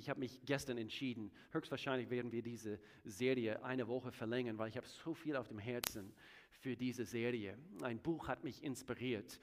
[0.00, 4.76] ich habe mich gestern entschieden, höchstwahrscheinlich werden wir diese Serie eine Woche verlängern, weil ich
[4.78, 6.14] habe so viel auf dem Herzen
[6.50, 7.58] für diese Serie.
[7.82, 9.38] Ein Buch hat mich inspiriert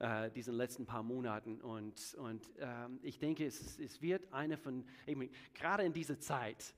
[0.00, 4.84] äh, diesen letzten paar Monaten und, und ähm, ich denke, es, es wird eine von,
[5.06, 6.74] eben, gerade in dieser Zeit,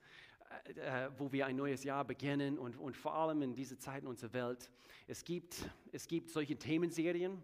[0.76, 4.08] äh, wo wir ein neues Jahr beginnen und, und vor allem in dieser Zeit in
[4.08, 4.70] unserer Welt,
[5.08, 5.56] es gibt,
[5.90, 7.42] es gibt solche Themenserien,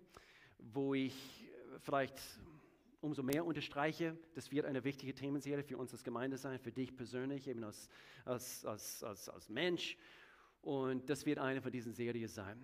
[0.58, 1.48] wo ich
[1.80, 2.20] vielleicht
[3.00, 6.96] umso mehr unterstreiche, das wird eine wichtige Themenserie für uns als Gemeinde sein, für dich
[6.96, 7.88] persönlich, eben als,
[8.24, 9.96] als, als, als, als Mensch.
[10.62, 12.60] Und das wird eine von diesen Serien sein.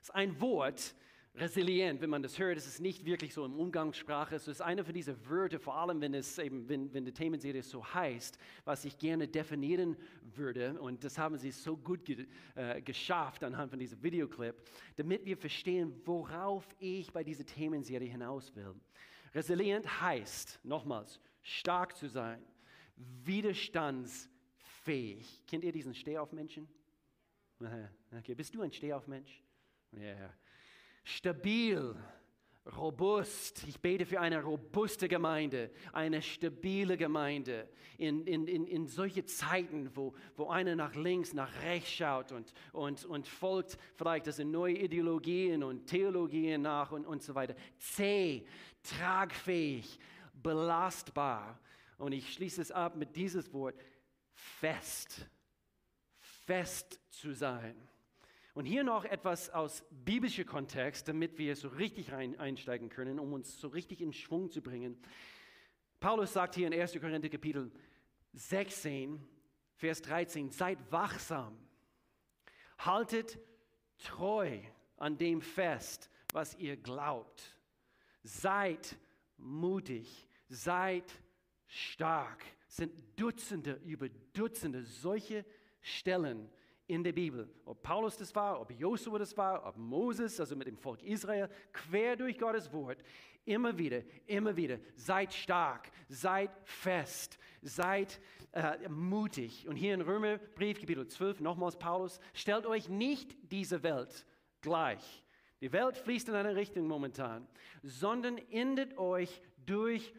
[0.00, 0.94] Es ist ein Wort,
[1.40, 4.84] resilient, wenn man das hört, es ist nicht wirklich so im Umgangssprache, es ist eine
[4.84, 8.84] von diesen Wörtern, vor allem wenn, es eben, wenn, wenn die Themenserie so heißt, was
[8.84, 9.96] ich gerne definieren
[10.34, 10.80] würde.
[10.80, 14.56] Und das haben sie so gut ge, äh, geschafft anhand von diesem Videoclip,
[14.96, 18.74] damit wir verstehen, worauf ich bei dieser Themenserie hinaus will.
[19.34, 22.42] Resilient heißt, nochmals, stark zu sein,
[22.96, 25.42] widerstandsfähig.
[25.46, 26.68] Kennt ihr diesen Stehaufmenschen?
[28.16, 28.34] Okay.
[28.34, 29.44] Bist du ein Stehaufmensch?
[29.92, 30.00] Ja.
[30.00, 30.32] Yeah.
[31.04, 31.94] Stabil,
[32.76, 33.64] robust.
[33.66, 37.68] Ich bete für eine robuste Gemeinde, eine stabile Gemeinde.
[37.96, 42.52] In, in, in, in solche Zeiten, wo, wo einer nach links, nach rechts schaut und,
[42.72, 47.56] und, und folgt vielleicht das in neue Ideologien und Theologien nach und, und so weiter.
[47.78, 48.46] Zäh,
[48.82, 49.98] tragfähig,
[50.34, 51.58] belastbar.
[51.96, 53.74] Und ich schließe es ab mit dieses Wort,
[54.32, 55.28] fest.
[56.20, 57.74] Fest zu sein.
[58.58, 63.32] Und hier noch etwas aus biblischer Kontext, damit wir so richtig rein einsteigen können, um
[63.32, 65.00] uns so richtig in Schwung zu bringen.
[66.00, 66.94] Paulus sagt hier in 1.
[66.94, 67.70] Korinther Kapitel
[68.32, 69.24] 16,
[69.76, 71.56] Vers 13, seid wachsam,
[72.78, 73.38] haltet
[73.98, 74.58] treu
[74.96, 77.56] an dem fest, was ihr glaubt.
[78.24, 78.96] Seid
[79.36, 81.04] mutig, seid
[81.68, 82.44] stark.
[82.66, 85.44] Sind Dutzende über Dutzende solche
[85.80, 86.50] Stellen
[86.88, 87.48] in der Bibel.
[87.64, 91.48] Ob Paulus das war, ob Josua das war, ob Moses, also mit dem Volk Israel,
[91.72, 92.98] quer durch Gottes Wort,
[93.44, 98.20] immer wieder, immer wieder, seid stark, seid fest, seid
[98.52, 99.68] äh, mutig.
[99.68, 104.26] Und hier in Römerbrief, Kapitel 12, nochmals Paulus, stellt euch nicht diese Welt
[104.62, 105.24] gleich.
[105.60, 107.46] Die Welt fließt in eine Richtung momentan,
[107.82, 110.14] sondern endet euch durch,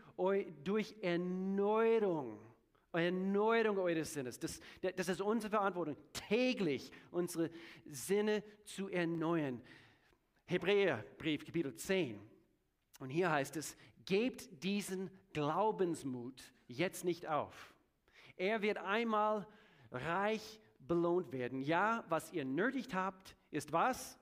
[0.63, 2.39] durch Erneuerung
[2.91, 4.39] Erneuerung eures Sinnes.
[4.39, 4.59] Das,
[4.95, 5.95] das ist unsere Verantwortung,
[6.27, 7.51] täglich unsere
[7.85, 9.61] Sinne zu erneuern.
[10.45, 12.19] Hebräerbrief, Kapitel 10.
[12.99, 17.73] Und hier heißt es, gebt diesen Glaubensmut jetzt nicht auf.
[18.35, 19.47] Er wird einmal
[19.91, 21.61] reich belohnt werden.
[21.61, 24.17] Ja, was ihr nötig habt, ist was?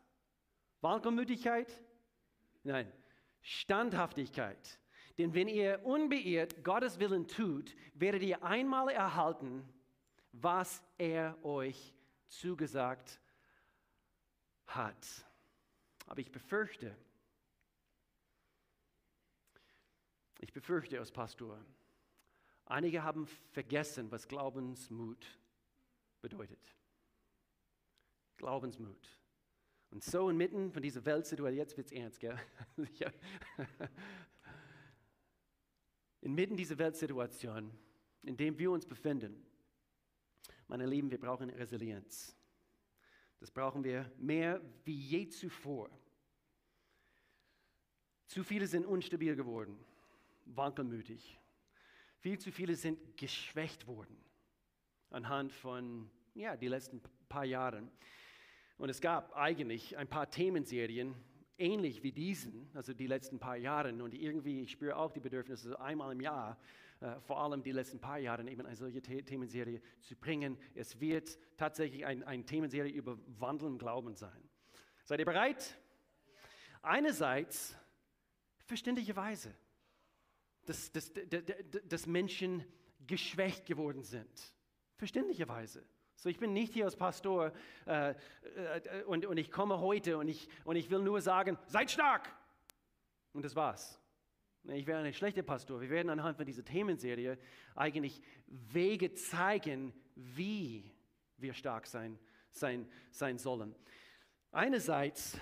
[0.81, 1.71] Wankelmütigkeit?
[2.63, 2.91] Nein,
[3.41, 4.79] Standhaftigkeit.
[5.17, 9.67] Denn wenn ihr unbeirrt Gottes Willen tut, werdet ihr einmal erhalten,
[10.31, 11.93] was er euch
[12.27, 13.19] zugesagt
[14.67, 15.25] hat.
[16.05, 16.95] Aber ich befürchte,
[20.39, 21.65] ich befürchte als Pastor,
[22.65, 25.25] einige haben vergessen, was Glaubensmut
[26.21, 26.75] bedeutet.
[28.37, 29.09] Glaubensmut.
[29.89, 32.37] Und so inmitten von dieser Weltsituation, jetzt wird es ernst, gell?
[36.21, 37.71] Inmitten dieser Weltsituation,
[38.23, 39.45] in der wir uns befinden,
[40.67, 42.35] meine Lieben, wir brauchen Resilienz.
[43.39, 45.89] Das brauchen wir mehr wie je zuvor.
[48.25, 49.79] Zu viele sind unstabil geworden,
[50.45, 51.39] wankelmütig.
[52.19, 54.17] Viel zu viele sind geschwächt worden
[55.09, 57.89] anhand von ja, die letzten paar Jahren.
[58.77, 61.15] Und es gab eigentlich ein paar Themenserien,
[61.57, 63.93] ähnlich wie diesen, also die letzten paar Jahre.
[63.93, 66.57] Und irgendwie, ich spüre auch die Bedürfnisse, einmal im Jahr,
[66.99, 70.57] äh, vor allem die letzten paar Jahre, eben eine solche The Themenserie zu bringen.
[70.73, 74.49] Es wird tatsächlich ein, eine Themenserie über Wandel im Glauben sein.
[75.03, 75.77] Seid ihr bereit?
[76.81, 77.75] Einerseits,
[78.65, 79.53] verständlicherweise,
[80.65, 81.43] dass, dass, dass,
[81.87, 82.65] dass Menschen
[83.05, 84.53] geschwächt geworden sind.
[84.95, 85.83] Verständlicherweise.
[86.19, 87.53] So, ich bin nicht hier als Pastor
[87.85, 91.91] äh, äh, und, und ich komme heute und ich, und ich will nur sagen, seid
[91.91, 92.33] stark.
[93.33, 94.01] Und das war's.
[94.63, 95.79] Ich wäre ein schlechter Pastor.
[95.79, 97.37] Wir werden anhand von dieser Themenserie
[97.75, 100.91] eigentlich Wege zeigen, wie
[101.37, 102.17] wir stark sein,
[102.49, 103.75] sein, sein sollen.
[104.51, 105.39] Einerseits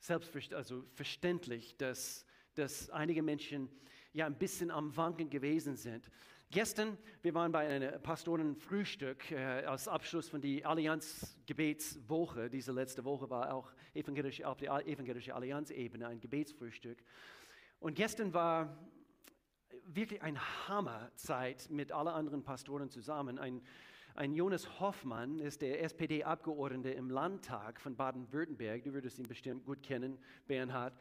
[0.00, 3.70] selbstverständlich, also verständlich, dass, dass einige Menschen
[4.12, 6.10] ja ein bisschen am Wanken gewesen sind.
[6.52, 12.50] Gestern, wir waren bei einem Pastorenfrühstück äh, als Abschluss von der Allianz-Gebetswoche.
[12.50, 16.98] Diese letzte Woche war auch evangelisch, auf der evangelischen Allianz-Ebene ein Gebetsfrühstück.
[17.80, 18.76] Und gestern war,
[19.86, 23.38] wirklich eine Hammerzeit mit allen anderen Pastoren zusammen.
[23.38, 23.62] Ein,
[24.14, 28.84] ein Jonas Hoffmann ist der SPD-Abgeordnete im Landtag von Baden-Württemberg.
[28.84, 30.92] Du würdest ihn bestimmt gut kennen, Bernhard.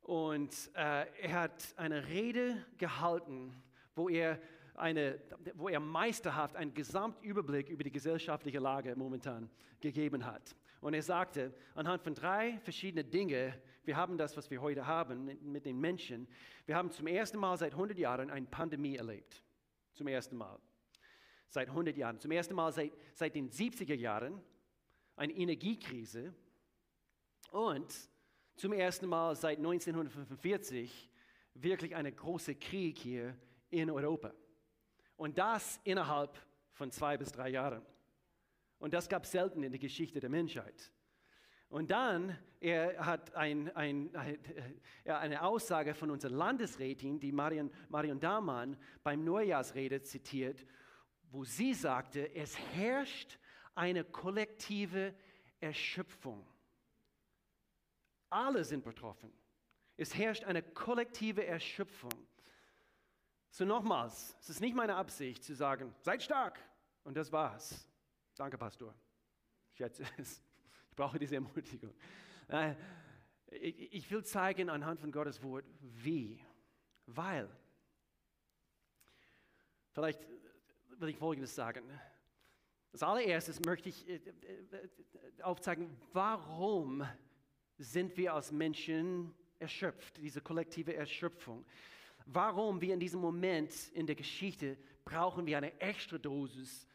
[0.00, 3.54] Und äh, er hat eine Rede gehalten,
[3.94, 4.40] wo er,
[4.74, 5.20] eine,
[5.54, 9.50] wo er meisterhaft einen Gesamtüberblick über die gesellschaftliche Lage momentan
[9.80, 10.56] gegeben hat.
[10.80, 13.54] Und er sagte, anhand von drei verschiedenen Dingen,
[13.84, 16.28] wir haben das, was wir heute haben mit den Menschen,
[16.66, 19.42] wir haben zum ersten Mal seit 100 Jahren eine Pandemie erlebt.
[19.94, 20.58] Zum ersten Mal.
[21.48, 22.18] Seit 100 Jahren.
[22.18, 24.42] Zum ersten Mal seit, seit den 70er Jahren
[25.16, 26.34] eine Energiekrise.
[27.50, 27.94] Und
[28.56, 31.10] zum ersten Mal seit 1945
[31.54, 33.36] wirklich einen großen Krieg hier
[33.70, 34.32] in Europa.
[35.16, 36.36] Und das innerhalb
[36.72, 37.84] von zwei bis drei Jahren.
[38.78, 40.92] Und das gab es selten in der Geschichte der Menschheit.
[41.68, 44.14] Und dann, er hat ein, ein,
[45.04, 50.64] eine Aussage von unserer Landesrätin, die Marion, Marion Damann beim Neujahrsrede zitiert,
[51.30, 53.38] wo sie sagte, es herrscht
[53.74, 55.14] eine kollektive
[55.60, 56.46] Erschöpfung.
[58.30, 59.32] Alle sind betroffen.
[59.96, 62.12] Es herrscht eine kollektive Erschöpfung.
[63.54, 66.58] So nochmals, es ist nicht meine Absicht zu sagen, seid stark
[67.04, 67.88] und das war's.
[68.34, 68.92] Danke, Pastor.
[69.70, 70.42] Ich schätze es.
[70.90, 71.94] Ich brauche diese Ermutigung.
[72.48, 72.74] Äh,
[73.52, 76.44] ich will zeigen anhand von Gottes Wort, wie.
[77.06, 77.48] Weil.
[79.92, 80.26] Vielleicht
[80.98, 81.84] will ich Folgendes sagen.
[82.92, 87.06] Als allererstes möchte ich äh, äh, aufzeigen, warum
[87.78, 91.64] sind wir als Menschen erschöpft, diese kollektive Erschöpfung.
[92.26, 96.88] Warum wir in diesem Moment in der Geschichte brauchen wir eine extra Dosis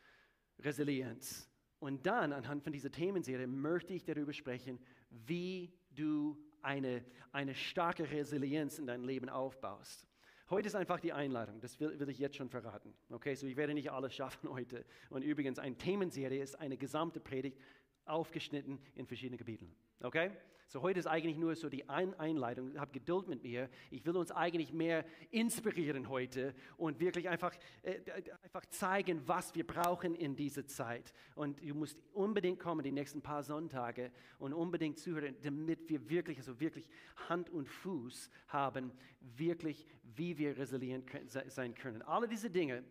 [0.60, 1.50] Resilienz.
[1.80, 4.80] Und dann, anhand von dieser Themenserie, möchte ich darüber sprechen,
[5.10, 10.08] wie du eine, eine starke Resilienz in deinem Leben aufbaust.
[10.50, 12.94] Heute ist einfach die Einladung, das will, will, ich jetzt schon verraten.
[13.10, 14.84] Okay, so ich werde nicht alles schaffen heute.
[15.10, 17.60] Und übrigens, eine Themenserie ist eine gesamte Predigt
[18.06, 19.68] aufgeschnitten in verschiedene Gebiete.
[20.02, 20.32] Okay?
[20.72, 22.80] So heute ist eigentlich nur so die Ein Einleitung.
[22.80, 23.72] Hab Geduld mit mir.
[23.90, 28.00] Ich will uns eigentlich mehr inspirieren heute und wirklich einfach, äh,
[28.44, 31.12] einfach zeigen, was wir brauchen in dieser Zeit.
[31.34, 36.38] Und du musst unbedingt kommen die nächsten paar Sonntage und unbedingt zuhören, damit wir wirklich,
[36.38, 36.88] also wirklich
[37.28, 38.92] Hand und Fuß haben,
[39.22, 41.10] wirklich, wie wir resilient
[41.48, 42.04] sein können.
[42.04, 42.84] Alle diese Dinge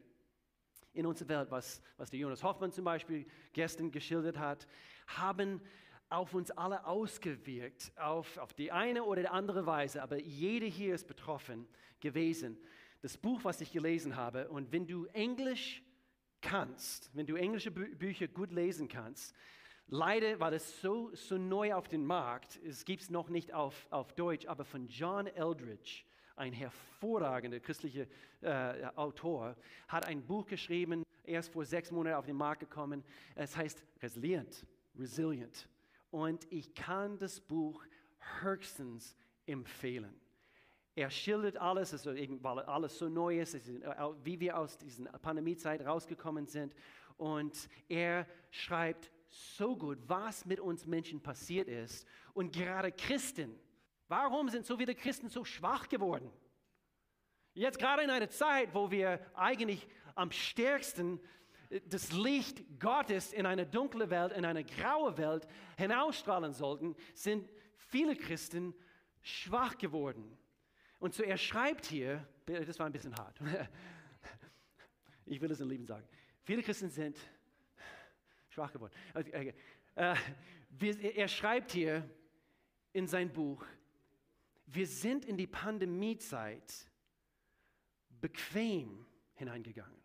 [0.95, 4.67] in unserer Welt, was, was der Jonas Hoffmann zum Beispiel gestern geschildert hat,
[5.07, 5.61] haben
[6.11, 11.07] auf uns alle ausgewirkt, auf, auf die eine oder andere Weise, aber jeder hier ist
[11.07, 11.69] betroffen
[12.01, 12.59] gewesen.
[13.03, 15.83] Das Buch, was ich gelesen habe, und wenn du Englisch
[16.41, 19.35] kannst, wenn du englische Bü Bücher gut lesen kannst,
[19.87, 23.87] leider war das so, so neu auf dem Markt, es gibt es noch nicht auf,
[23.91, 26.05] auf Deutsch, aber von John Eldridge,
[26.37, 28.07] ein hervorragender christlicher
[28.41, 29.57] äh, Autor,
[29.89, 33.05] hat ein Buch geschrieben, erst vor sechs Monaten auf den Markt gekommen.
[33.35, 34.65] Es heißt Resilient.
[34.97, 35.69] Resilient
[36.11, 37.85] und ich kann das Buch
[38.41, 39.17] höchstens
[39.47, 40.19] empfehlen.
[40.95, 43.57] Er schildert alles, also weil alles so neu ist,
[44.25, 46.75] wie wir aus dieser Pandemiezeit rausgekommen sind.
[47.17, 52.07] Und er schreibt so gut, was mit uns Menschen passiert ist.
[52.35, 53.55] Und gerade Christen,
[54.09, 56.33] warum sind so viele Christen so schwach geworden?
[57.55, 61.21] Jetzt gerade in einer Zeit, wo wir eigentlich am stärksten
[61.87, 68.16] das Licht Gottes in eine dunkle Welt, in eine graue Welt hinausstrahlen sollten, sind viele
[68.16, 68.75] Christen
[69.21, 70.38] schwach geworden.
[70.99, 73.38] Und so er schreibt hier, das war ein bisschen hart,
[75.26, 76.07] ich will es in Lieben sagen,
[76.43, 77.19] viele Christen sind
[78.49, 78.95] schwach geworden.
[79.14, 79.52] Äh,
[81.14, 82.09] er schreibt hier
[82.93, 83.64] in sein Buch,
[84.66, 86.90] wir sind in die Pandemiezeit
[88.21, 89.97] bequem hineingegangen.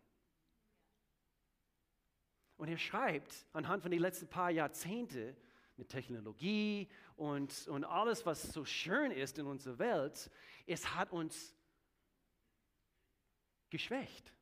[2.64, 5.36] Und er schreibt anhand von den letzten paar Jahrzehnten
[5.76, 10.30] mit Technologie und, und alles, was so schön ist in unserer Welt,
[10.66, 11.54] es hat uns
[13.68, 14.32] geschwächt.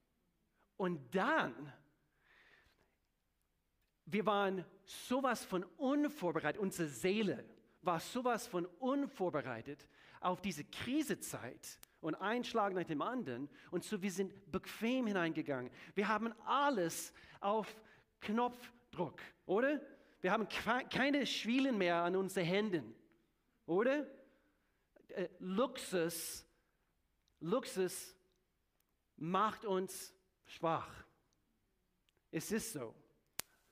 [0.76, 1.72] Und dann,
[4.04, 7.44] wir waren sowas von unvorbereitet, unsere Seele
[7.80, 9.88] war sowas von unvorbereitet
[10.20, 13.48] auf diese Krisezeit und ein Schlag nach dem anderen.
[13.72, 15.72] Und so, wir sind bequem hineingegangen.
[15.96, 17.66] Wir haben alles auf
[18.22, 19.80] Knopfdruck, oder?
[20.20, 22.94] Wir haben keine Schwielen mehr an unseren Händen,
[23.66, 24.06] oder?
[25.08, 26.46] Äh, Luxus,
[27.40, 28.16] Luxus
[29.16, 30.14] macht uns
[30.46, 30.90] schwach.
[32.30, 32.94] Es ist so.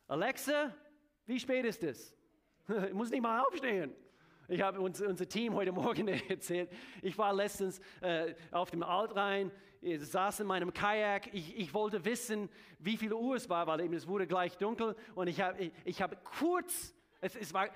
[0.07, 0.75] Alexa,
[1.26, 2.14] wie spät ist es?
[2.88, 3.92] Ich muss nicht mal aufstehen.
[4.47, 6.71] Ich habe uns, unser Team heute Morgen erzählt,
[7.02, 12.49] ich war letztens äh, auf dem Altrhein saß in meinem Kajak, ich, ich wollte wissen,
[12.78, 15.72] wie viel Uhr es war, weil eben es wurde gleich dunkel und ich habe ich,
[15.84, 17.68] ich hab kurz, es, es war,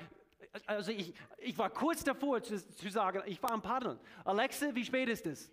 [0.67, 3.99] also ich, ich war kurz davor zu, zu sagen, ich war am Paddeln.
[4.25, 5.51] Alexa, wie spät ist es?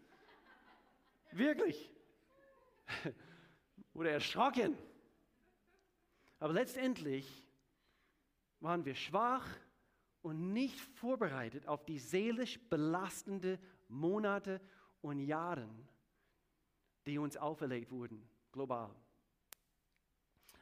[1.31, 1.91] Wirklich.
[3.93, 4.77] Wurde erschrocken.
[6.39, 7.47] Aber letztendlich
[8.59, 9.47] waren wir schwach
[10.21, 14.61] und nicht vorbereitet auf die seelisch belastende Monate
[15.01, 15.67] und Jahre,
[17.05, 18.95] die uns auferlegt wurden, global.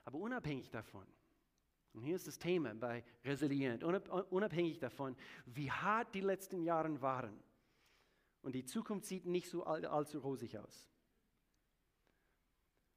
[0.06, 1.06] Aber unabhängig davon,
[1.94, 5.16] und hier ist das Thema bei Resilient, unabhängig davon,
[5.46, 7.44] wie hart die letzten Jahre waren,
[8.42, 10.90] und die Zukunft sieht nicht so all, allzu rosig aus.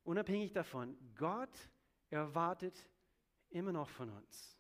[0.05, 1.71] Unabhängig davon, Gott
[2.11, 2.89] erwartet
[3.51, 4.59] immer noch von uns,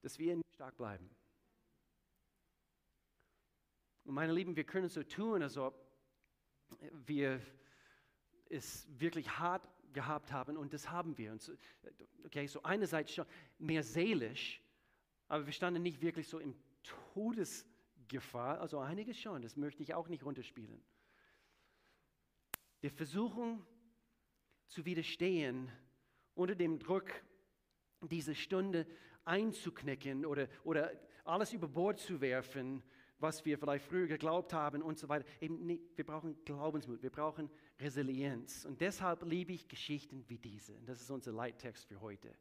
[0.00, 1.10] dass wir stark bleiben.
[4.04, 5.87] Und meine Lieben, wir können so tun, als ob
[7.06, 7.40] wir
[8.48, 11.32] es wirklich hart gehabt haben und das haben wir.
[11.32, 11.52] Und so,
[12.24, 13.26] okay, so einerseits schon
[13.58, 14.62] mehr seelisch,
[15.28, 16.54] aber wir standen nicht wirklich so im
[17.12, 20.82] Todesgefahr, also einiges schon, das möchte ich auch nicht runterspielen.
[22.82, 23.66] Der Versuchung
[24.68, 25.70] zu widerstehen,
[26.34, 27.10] unter dem Druck
[28.00, 28.86] diese Stunde
[29.24, 30.92] einzuknicken oder, oder
[31.24, 32.82] alles über Bord zu werfen,
[33.18, 35.26] was wir vielleicht früher geglaubt haben und so weiter.
[35.40, 38.64] Eben, nee, wir brauchen Glaubensmut, wir brauchen Resilienz.
[38.64, 40.76] Und deshalb liebe ich Geschichten wie diese.
[40.76, 42.32] Und das ist unser Leittext für heute.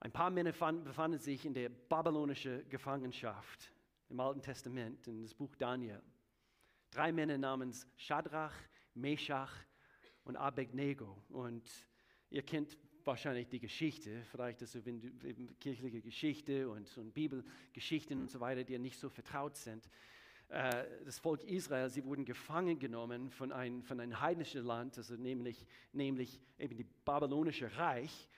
[0.00, 3.72] Ein paar Männer befanden sich in der babylonischen Gefangenschaft
[4.08, 6.02] im Alten Testament, in das Buch Daniel.
[6.90, 8.54] Drei Männer namens Shadrach,
[8.94, 9.52] Meshach
[10.24, 11.22] und Abednego.
[11.30, 11.70] Und
[12.30, 18.30] ihr kennt wahrscheinlich die Geschichte, vielleicht ist es eben kirchliche Geschichte und, und Bibelgeschichten und
[18.30, 19.88] so weiter, die nicht so vertraut sind.
[20.48, 25.16] Äh, das Volk Israel, sie wurden gefangen genommen von, ein, von einem heidnischen Land, also
[25.16, 28.28] nämlich, nämlich eben die babylonische Reich.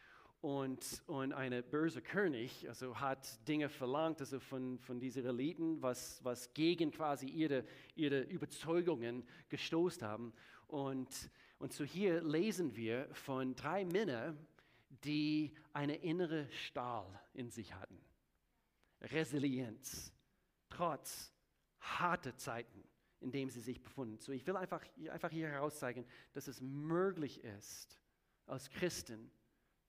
[0.40, 6.22] Und, und eine böse König also hat Dinge verlangt also von, von diesen Eliten, was,
[6.22, 7.64] was gegen quasi ihre,
[7.96, 10.34] ihre Überzeugungen gestoßen haben.
[10.68, 11.08] Und,
[11.58, 14.38] und so hier lesen wir von drei Männern,
[15.04, 18.00] die eine innere Stahl in sich hatten.
[19.00, 20.12] Resilienz,
[20.68, 21.32] trotz
[21.80, 22.82] harter Zeiten,
[23.20, 24.18] in denen sie sich befunden.
[24.18, 28.00] So, ich will einfach, einfach hier herauszeigen, dass es möglich ist,
[28.46, 29.30] als Christen,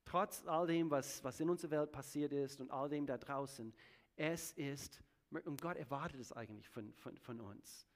[0.04, 3.74] trotz all dem, was, was in unserer Welt passiert ist und all dem da draußen,
[4.16, 7.86] es ist, und Gott erwartet es eigentlich von, von, von uns.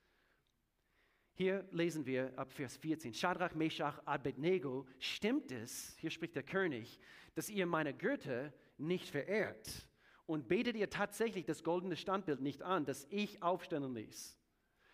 [1.40, 3.14] Hier lesen wir ab Vers 14.
[3.14, 7.00] Shadrach, Meshach, Abednego, stimmt es, hier spricht der König,
[7.34, 9.88] dass ihr meine Götter nicht verehrt
[10.26, 14.38] und betet ihr tatsächlich das goldene Standbild nicht an, das ich aufstellen ließ.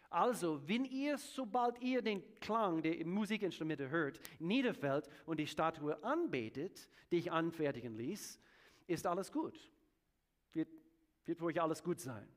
[0.08, 6.88] Also, wenn ihr, sobald ihr den Klang der Musikinstrumente hört, niederfällt und die Statue anbetet,
[7.10, 8.40] die ich anfertigen ließ,
[8.86, 9.58] ist alles gut.
[10.52, 10.68] Wird,
[11.24, 12.35] wird für euch alles gut sein.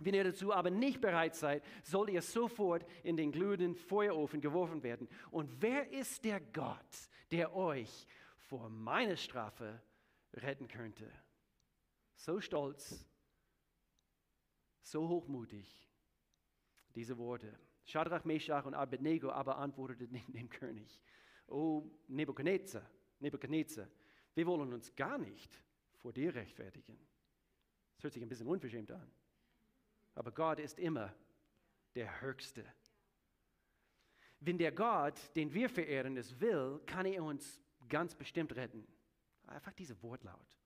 [0.00, 4.82] Wenn ihr dazu aber nicht bereit seid, sollt ihr sofort in den glühenden Feuerofen geworfen
[4.82, 5.08] werden.
[5.30, 9.82] Und wer ist der Gott, der euch vor meiner Strafe
[10.34, 11.10] retten könnte?
[12.16, 13.06] So stolz,
[14.82, 15.88] so hochmutig,
[16.94, 17.58] diese Worte.
[17.84, 21.02] Shadrach, Meshach und Abednego aber antworteten dem König,
[21.46, 22.88] O Nebuchadnezzar,
[23.18, 23.88] Nebuchadnezzar,
[24.34, 25.62] wir wollen uns gar nicht
[25.96, 26.96] vor dir rechtfertigen.
[27.96, 29.10] Das hört sich ein bisschen unverschämt an.
[30.20, 31.14] Aber Gott ist immer
[31.94, 32.62] der Höchste.
[34.38, 37.58] Wenn der Gott, den wir verehren, es will, kann er uns
[37.88, 38.86] ganz bestimmt retten.
[39.46, 40.58] Einfach diese Wortlaut.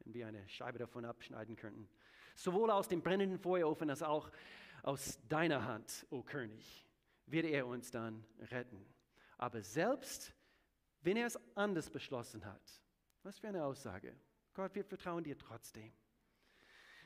[0.00, 1.88] Wenn wir eine Scheibe davon abschneiden könnten.
[2.34, 4.30] Sowohl aus dem brennenden Feuerofen als auch
[4.82, 6.86] aus deiner Hand, o oh König,
[7.24, 8.84] wird er uns dann retten.
[9.38, 10.34] Aber selbst
[11.00, 12.82] wenn er es anders beschlossen hat,
[13.22, 14.14] was für eine Aussage.
[14.52, 15.94] Gott, wir vertrauen dir trotzdem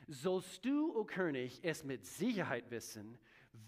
[0.09, 3.17] sollst du, o König, es mit Sicherheit wissen,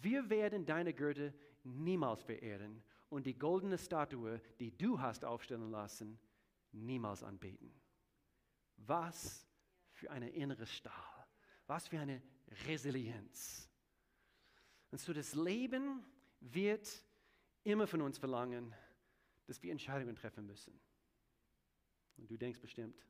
[0.02, 1.34] wir werden deine Gürtel
[1.64, 6.20] niemals verehren und die goldene Statue, die du hast aufstellen lassen,
[6.72, 7.72] niemals anbeten.
[8.78, 9.48] Was
[9.92, 11.28] für eine innere Stahl,
[11.68, 12.22] was für eine
[12.68, 13.70] Resilienz.
[14.90, 16.04] Und so das Leben
[16.40, 17.06] wird
[17.64, 18.74] immer von uns verlangen,
[19.46, 20.80] dass wir Entscheidungen treffen müssen.
[22.18, 23.06] Und du denkst bestimmt,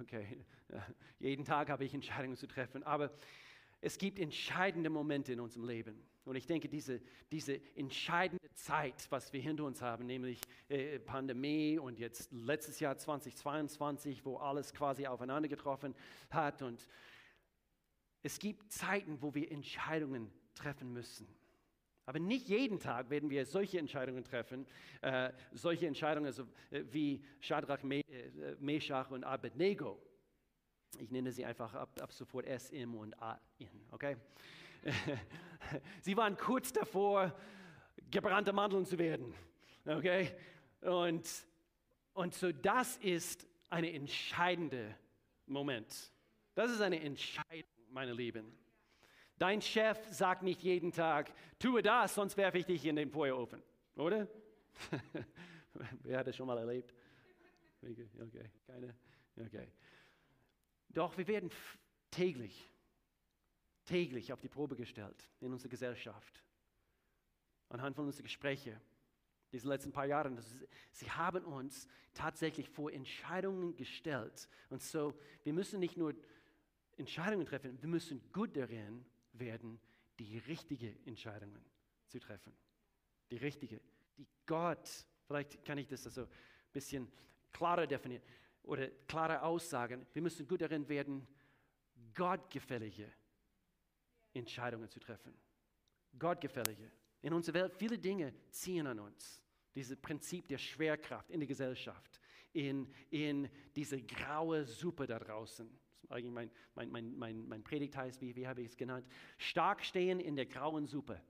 [0.00, 0.44] okay,
[1.18, 3.12] jeden Tag habe ich Entscheidungen zu treffen, aber
[3.80, 6.02] es gibt entscheidende Momente in unserem Leben.
[6.24, 11.78] Und ich denke, diese, diese entscheidende Zeit, was wir hinter uns haben, nämlich äh, Pandemie
[11.78, 15.94] und jetzt letztes Jahr 2022, wo alles quasi aufeinander getroffen
[16.30, 16.88] hat und
[18.22, 21.28] Es gibt Zeiten, wo wir Entscheidungen treffen müssen.
[22.06, 24.64] Aber nicht jeden Tag werden wir solche Entscheidungen treffen,
[25.02, 30.00] äh, solche Entscheidungen also, äh, wie Shadrach, Me äh, Meshach und Abednego.
[31.00, 34.16] Ich nenne sie einfach ab, ab sofort S, M und A, in, okay?
[36.00, 37.36] sie waren kurz davor,
[38.08, 39.34] gebrannte Mandeln zu werden,
[39.84, 40.30] okay?
[40.82, 41.28] Und,
[42.12, 44.94] und so das ist ein entscheidender
[45.46, 46.12] Moment.
[46.54, 48.56] Das ist eine Entscheidung, meine Lieben.
[49.38, 53.62] Dein Chef sagt nicht jeden Tag, tue das, sonst werfe ich dich in den Feuerofen,
[53.96, 54.26] oder?
[56.02, 56.94] Wer hat das schon mal erlebt?
[57.82, 58.94] Okay, keine?
[59.38, 59.68] Okay.
[60.88, 61.50] Doch wir werden
[62.10, 62.70] täglich,
[63.84, 66.42] täglich auf die Probe gestellt in unserer Gesellschaft.
[67.68, 68.80] Anhand von unseren Gesprächen,
[69.52, 70.34] diese letzten paar Jahre.
[70.92, 74.48] Sie haben uns tatsächlich vor Entscheidungen gestellt.
[74.70, 75.12] Und so,
[75.44, 76.14] wir müssen nicht nur
[76.96, 79.04] Entscheidungen treffen, wir müssen gut darin
[79.38, 79.80] werden,
[80.18, 81.64] die richtigen Entscheidungen
[82.06, 82.52] zu treffen.
[83.30, 83.80] Die richtige,
[84.16, 84.88] die Gott,
[85.26, 86.28] vielleicht kann ich das also ein
[86.72, 87.10] bisschen
[87.52, 88.22] klarer definieren
[88.62, 90.06] oder klare Aussagen.
[90.12, 91.26] Wir müssen gut darin werden,
[92.14, 93.12] gottgefällige
[94.32, 95.34] Entscheidungen zu treffen.
[96.18, 96.90] Gottgefällige.
[97.22, 99.42] In unserer Welt, viele Dinge ziehen an uns.
[99.74, 102.20] Dieses Prinzip der Schwerkraft in der Gesellschaft,
[102.52, 105.68] in, in diese graue Suppe da draußen
[106.08, 109.06] eigentlich mein, mein, mein, mein, mein Predigt heißt, wie, wie habe ich es genannt?
[109.38, 111.20] Stark stehen in der grauen Suppe.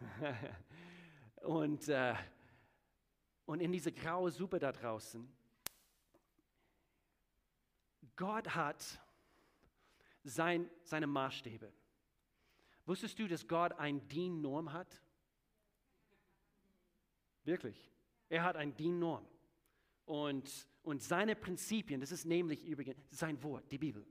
[1.42, 2.14] und, äh,
[3.46, 5.30] und in diese graue Suppe da draußen,
[8.16, 9.00] Gott hat
[10.24, 11.72] sein, seine Maßstäbe.
[12.86, 15.00] Wusstest du, dass Gott ein DIN-Norm hat?
[17.44, 17.90] Wirklich.
[18.28, 19.26] Er hat ein DIN-Norm.
[20.04, 24.04] Und und seine Prinzipien, das ist nämlich übrigens sein Wort, die Bibel.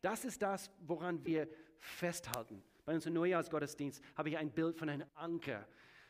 [0.00, 2.62] Das ist das, woran wir festhalten.
[2.84, 5.66] Bei unserem Neujahrsgottesdienst habe ich ein Bild von einem Anker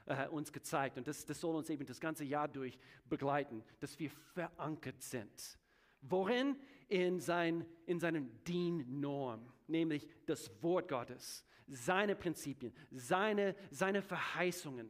[0.07, 0.97] äh, uns gezeigt.
[0.97, 5.59] Und das, das soll uns eben das ganze Jahr durch begleiten, dass wir verankert sind.
[6.01, 6.57] Worin?
[6.89, 14.87] In, sein, in seinem DIN-Norm, nämlich das Wort Gottes, seine Prinzipien, seine, seine Verheißungen.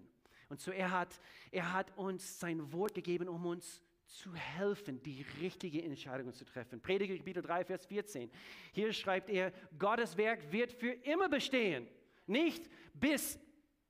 [0.48, 1.20] Und so er hat,
[1.52, 3.80] er hat uns sein Wort gegeben, um uns
[4.14, 6.81] zu helfen, die richtige Entscheidung zu treffen.
[6.81, 8.31] Prediger Kapitel 3, Vers 14.
[8.72, 11.88] Hier schreibt er, Gottes Werk wird für immer bestehen.
[12.27, 13.38] Nicht bis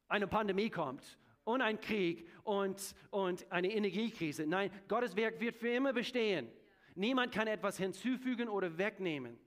[0.09, 4.47] eine Pandemie kommt und ein Krieg und, und eine Energiekrise.
[4.47, 6.51] Nein, Gottes Werk wird für immer bestehen.
[6.95, 9.39] Niemand kann etwas hinzufügen oder wegnehmen.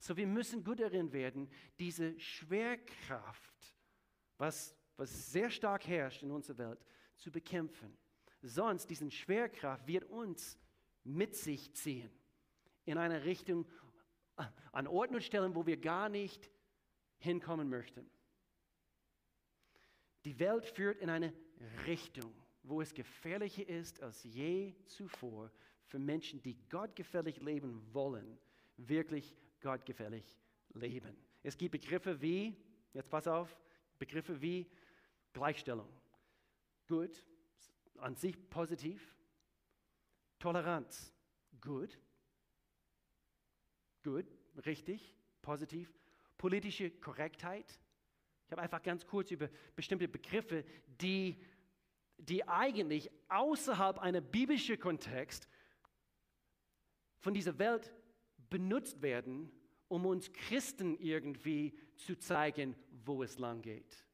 [0.00, 3.74] So, wir müssen gut darin werden, diese Schwerkraft,
[4.36, 6.84] was, was sehr stark herrscht in unserer Welt,
[7.16, 7.96] zu bekämpfen.
[8.46, 10.56] Sonst, diesen Schwerkraft wird uns
[11.02, 12.10] mit sich ziehen
[12.84, 13.66] in eine Richtung,
[14.70, 16.48] an Orten und Stellen, wo wir gar nicht
[17.18, 18.08] hinkommen möchten.
[20.24, 21.32] Die Welt führt in eine
[21.86, 22.32] Richtung,
[22.62, 25.50] wo es gefährlicher ist als je zuvor
[25.86, 28.38] für Menschen, die gottgefällig leben wollen,
[28.76, 30.36] wirklich gottgefällig
[30.74, 31.16] leben.
[31.42, 32.56] Es gibt Begriffe wie,
[32.92, 33.56] jetzt pass auf,
[33.98, 34.70] Begriffe wie
[35.32, 35.88] Gleichstellung.
[36.86, 37.24] Gut,
[38.00, 39.14] an sich positiv.
[40.38, 41.12] Toleranz,
[41.60, 41.98] gut.
[44.02, 44.26] Gut,
[44.64, 45.92] richtig, positiv.
[46.38, 47.80] Politische Korrektheit.
[48.46, 51.40] Ich habe einfach ganz kurz über bestimmte Begriffe, die,
[52.18, 55.48] die eigentlich außerhalb einer biblischen Kontext
[57.18, 57.92] von dieser Welt
[58.48, 59.50] benutzt werden,
[59.88, 64.05] um uns Christen irgendwie zu zeigen, wo es lang geht.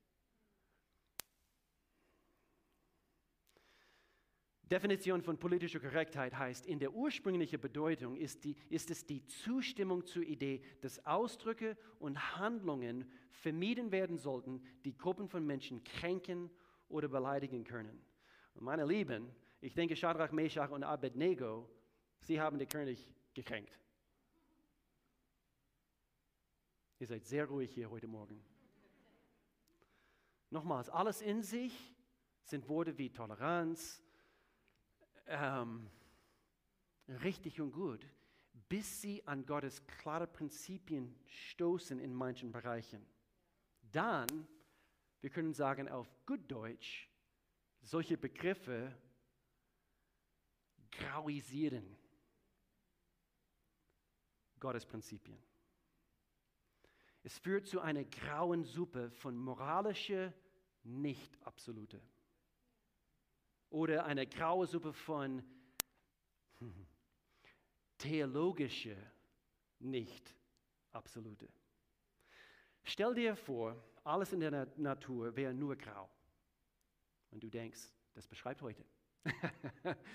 [4.73, 10.07] Definition von politischer Korrektheit heißt, in der ursprünglichen Bedeutung ist, die, ist es die Zustimmung
[10.07, 16.51] zur Idee, dass Ausdrücke und Handlungen vermieden werden sollten, die Gruppen von Menschen kränken
[16.89, 18.03] oder beleidigen können.
[18.55, 19.31] Und meine Lieben,
[19.61, 21.69] ich denke, Shadrach, Meshach und Abednego,
[22.21, 23.79] sie haben den König gekränkt.
[26.99, 28.43] Ihr seid sehr ruhig hier heute Morgen.
[30.49, 31.95] Nochmals, alles in sich
[32.45, 34.03] sind Worte wie Toleranz,
[35.27, 35.89] ähm,
[37.23, 38.07] richtig und gut,
[38.69, 43.07] bis sie an Gottes klare Prinzipien stoßen in manchen Bereichen.
[43.93, 44.49] Dann,
[45.21, 47.09] wir können sagen auf gut Deutsch,
[47.83, 48.97] solche Begriffe
[50.91, 51.97] grauisieren
[54.59, 55.43] Gottes Prinzipien.
[57.25, 60.33] Es führt zu einer grauen Suppe von moralischer
[60.83, 62.01] Nicht-Absolute
[63.73, 65.43] oder eine graue Suppe von
[67.99, 68.97] theologische,
[69.79, 70.35] nicht
[70.93, 71.49] absolute.
[72.85, 76.11] Stell dir vor, alles in der Natur wäre nur grau.
[77.31, 77.81] Und du denkst,
[78.15, 78.85] das beschreibt heute.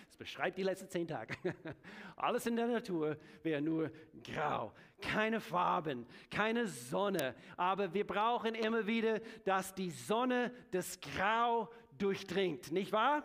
[0.10, 1.34] Es beschreibt die letzten zehn Tage.
[2.18, 3.90] Alles in der Natur wäre nur
[4.22, 7.34] grau, keine Farben, keine Sonne.
[7.56, 13.24] Aber wir brauchen immer wieder, dass die Sonne das Grau durchdringt, nicht wahr?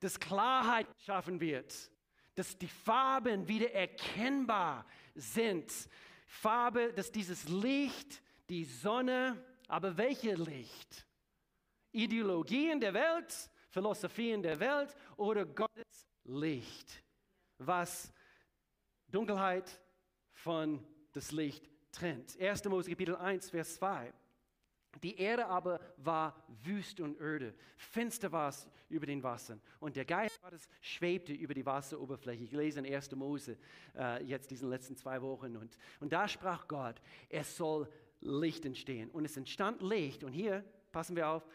[0.00, 1.74] Dass Klarheit schaffen wird,
[2.34, 5.72] dass die Farben wieder erkennbar sind.
[6.26, 11.06] Farbe, dass dieses Licht, die Sonne, aber welche Licht?
[11.92, 13.34] Ideologien der Welt,
[13.70, 17.02] Philosophien der Welt oder Gottes Licht,
[17.58, 18.12] was
[19.08, 19.80] Dunkelheit
[20.32, 22.38] von das Licht trennt.
[22.38, 22.64] 1.
[22.64, 24.12] Mose Kapitel 1, Vers 2.
[25.02, 30.04] Die Erde aber war wüst und öde, finster war es über den Wassern und der
[30.04, 32.44] Geist Gottes schwebte über die Wasseroberfläche.
[32.44, 33.12] Ich lese in 1.
[33.12, 33.58] Mose
[33.96, 37.88] äh, jetzt diesen letzten zwei Wochen und, und da sprach Gott, es soll
[38.20, 41.46] Licht entstehen und es entstand Licht und hier, passen wir auf,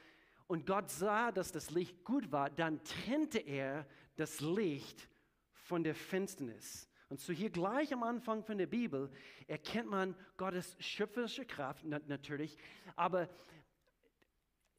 [0.48, 5.08] und Gott sah, dass das Licht gut war, dann trennte er das Licht
[5.54, 6.90] von der Finsternis.
[7.12, 9.12] Und so hier gleich am Anfang von der Bibel
[9.46, 12.58] erkennt man Gottes schöpferische Kraft natürlich,
[12.96, 13.28] aber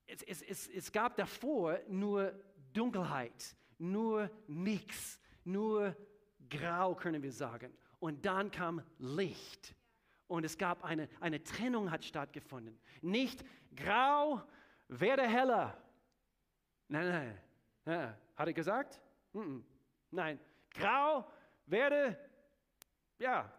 [0.07, 2.33] es, es, es, es gab davor nur
[2.73, 5.95] Dunkelheit, nur nichts, nur
[6.49, 7.71] Grau können wir sagen.
[7.99, 9.75] Und dann kam Licht.
[10.27, 12.81] Und es gab eine, eine Trennung hat stattgefunden.
[13.03, 13.45] Nicht
[13.77, 14.41] grau,
[14.89, 15.77] werde heller.
[16.89, 17.39] Nein, nein,
[17.85, 18.17] nein.
[18.37, 19.03] Hat er gesagt?
[20.11, 20.41] Nein.
[20.71, 21.31] Grau,
[21.67, 22.19] werde,
[23.19, 23.53] ja,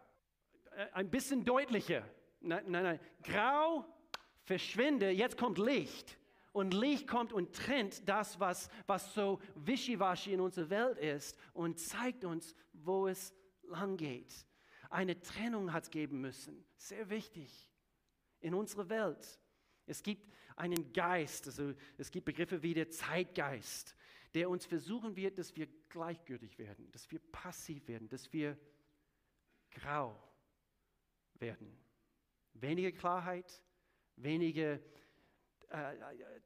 [0.72, 2.04] äh, ein bisschen deutlicher.
[2.42, 3.00] Nein, nein, nein.
[3.24, 3.86] Grau,
[4.44, 6.18] verschwinde, jetzt kommt Licht.
[6.52, 11.80] Und Licht kommt und trennt das, was, was so wischiwaschi in unserer Welt ist und
[11.80, 14.46] zeigt uns, wo es lang geht.
[14.92, 16.64] Eine Trennung hat es geben müssen.
[16.76, 17.72] Sehr wichtig
[18.40, 19.40] in unserer Welt.
[19.88, 23.96] Es gibt einen Geist, also es gibt Begriffe wie der Zeitgeist,
[24.34, 28.58] der uns versuchen wird, dass wir gleichgültig werden, dass wir passiv werden, dass wir
[29.72, 30.18] grau
[31.36, 31.78] werden.
[32.54, 33.64] Weniger Klarheit,
[34.16, 34.80] weniger,
[35.70, 36.44] äh, äh,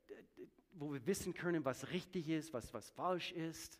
[0.72, 3.80] wo wir wissen können, was richtig ist, was, was falsch ist.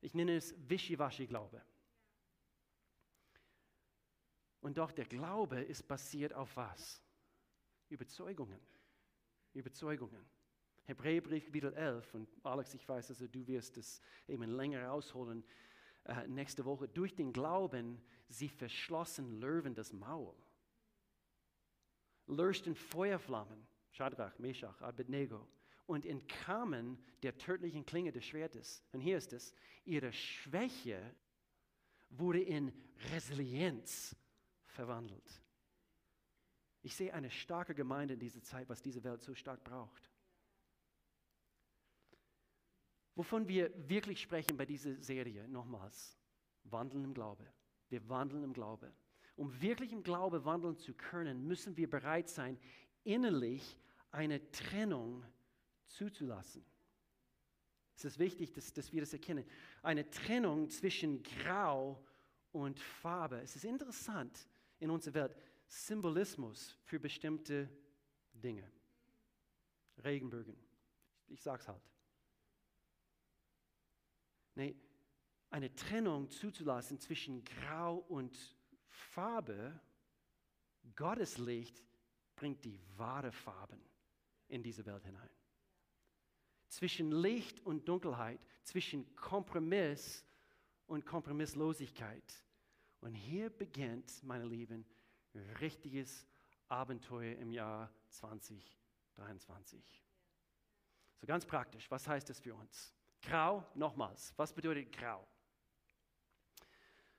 [0.00, 1.62] Ich nenne es Wischiwaschi-Glaube.
[4.60, 7.02] Und doch der Glaube ist basiert auf was?
[7.88, 8.60] Überzeugungen.
[9.52, 10.24] Überzeugungen.
[10.84, 15.44] Hebräerbrief Kapitel 11 und Alex, ich weiß, also du wirst es eben länger ausholen
[16.04, 16.88] äh, nächste Woche.
[16.88, 20.34] Durch den Glauben, sie verschlossen Löwen das Maul,
[22.26, 25.48] löschten Feuerflammen, Shadrach, Meshach, Abednego
[25.86, 28.82] und entkamen der tödlichen Klinge des Schwertes.
[28.92, 31.14] Und hier ist es, ihre Schwäche
[32.10, 32.72] wurde in
[33.12, 34.14] Resilienz
[34.66, 35.42] verwandelt.
[36.82, 40.10] Ich sehe eine starke Gemeinde in dieser Zeit, was diese Welt so stark braucht.
[43.14, 46.18] Wovon wir wirklich sprechen bei dieser Serie, nochmals,
[46.64, 47.46] wandeln im Glaube.
[47.88, 48.92] Wir wandeln im Glaube.
[49.36, 52.58] Um wirklich im Glaube wandeln zu können, müssen wir bereit sein,
[53.04, 53.78] innerlich
[54.10, 55.24] eine Trennung
[55.86, 56.64] zuzulassen.
[57.96, 59.44] Es ist wichtig, dass, dass wir das erkennen.
[59.82, 62.04] Eine Trennung zwischen Grau
[62.52, 63.40] und Farbe.
[63.40, 64.48] Es ist interessant
[64.80, 65.36] in unserer Welt.
[65.66, 67.68] Symbolismus für bestimmte
[68.32, 68.70] Dinge.
[70.02, 70.56] Regenbögen.
[71.28, 71.82] Ich sag's halt.
[74.54, 74.76] Nee,
[75.50, 78.36] eine Trennung zuzulassen zwischen Grau und
[78.88, 79.80] Farbe,
[80.96, 81.82] Gottes Licht
[82.36, 83.80] bringt die wahre Farben
[84.48, 85.30] in diese Welt hinein.
[86.68, 90.24] Zwischen Licht und Dunkelheit, zwischen Kompromiss
[90.86, 92.44] und Kompromisslosigkeit.
[93.00, 94.84] Und hier beginnt, meine Lieben,
[95.60, 96.26] richtiges
[96.68, 100.02] Abenteuer im Jahr 2023.
[101.16, 102.94] So ganz praktisch, was heißt das für uns?
[103.26, 105.26] Grau, nochmals, was bedeutet grau?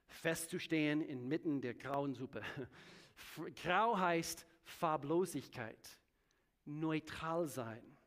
[0.08, 2.42] Festzustehen inmitten der grauen Suppe.
[3.64, 6.00] Grau heißt Farblosigkeit,
[6.66, 7.98] neutral sein,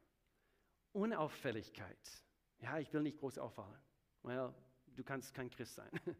[0.92, 2.22] Unauffälligkeit.
[2.58, 3.80] Ja, ich will nicht groß auffallen.
[4.22, 4.54] Well,
[4.86, 5.90] du kannst kein Christ sein.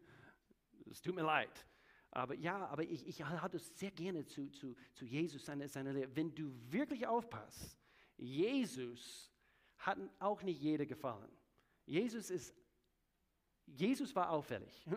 [0.89, 1.67] Es tut mir leid.
[2.09, 5.91] Aber ja, aber ich, ich hatte es sehr gerne zu, zu, zu Jesus, seine, seine
[5.91, 6.15] Lehre.
[6.15, 7.77] Wenn du wirklich aufpasst,
[8.17, 9.31] Jesus
[9.77, 11.29] hat auch nicht jeder gefallen.
[11.89, 12.55] Jesus ist,
[13.65, 14.85] Jesus war auffällig.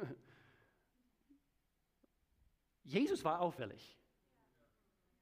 [2.84, 3.98] Jesus war auffällig.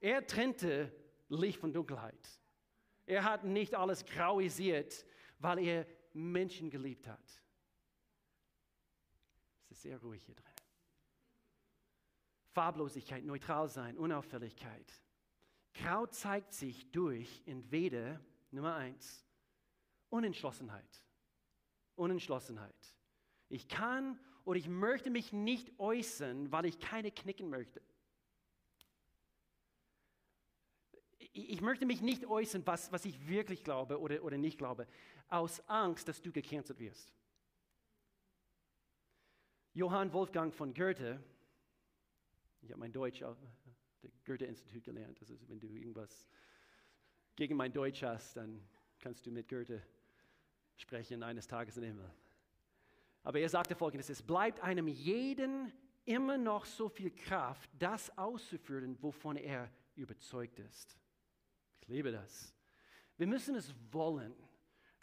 [0.01, 0.93] Er trennte
[1.29, 2.41] Licht von Dunkelheit.
[3.07, 5.07] Er hat nicht alles grauisiert,
[5.39, 7.25] weil er Menschen geliebt hat.
[9.67, 10.47] Es ist sehr ruhig hier drin.
[12.49, 15.01] Farblosigkeit, neutral sein, Unauffälligkeit.
[15.73, 19.25] Kraut zeigt sich durch entweder, Nummer eins,
[20.09, 21.05] Unentschlossenheit.
[22.01, 22.97] Unentschlossenheit.
[23.49, 27.83] Ich kann oder ich möchte mich nicht äußern, weil ich keine knicken möchte.
[31.33, 34.89] Ich möchte mich nicht äußern, was, was ich wirklich glaube oder, oder nicht glaube,
[35.29, 37.13] aus Angst, dass du gecancelt wirst.
[39.75, 41.23] Johann Wolfgang von Goethe,
[42.63, 43.39] ich habe mein Deutsch auf
[44.03, 46.27] dem Goethe-Institut gelernt, also wenn du irgendwas
[47.37, 48.67] gegen mein Deutsch hast, dann
[48.99, 49.83] kannst du mit Goethe
[50.77, 52.11] sprechen eines Tages im Himmel.
[53.23, 55.73] Aber er sagte folgendes, es bleibt einem jeden
[56.05, 60.99] immer noch so viel Kraft, das auszuführen, wovon er überzeugt ist.
[61.81, 62.55] Ich liebe das.
[63.17, 64.35] Wir müssen es wollen,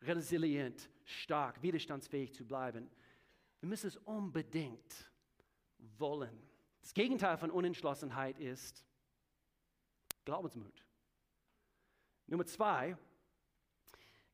[0.02, 2.90] resilient, stark, widerstandsfähig zu bleiben.
[3.60, 5.12] Wir müssen es unbedingt
[5.98, 6.42] wollen.
[6.82, 8.84] Das Gegenteil von Unentschlossenheit ist
[10.26, 10.84] Glaubensmut.
[12.28, 12.98] Nummer zwei,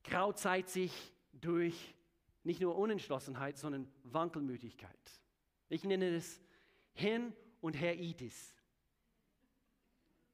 [0.03, 1.95] Kraut zeigt sich durch
[2.43, 5.21] nicht nur Unentschlossenheit, sondern Wankelmütigkeit.
[5.69, 6.41] Ich nenne es
[6.93, 8.53] Hin- und Her-Itis.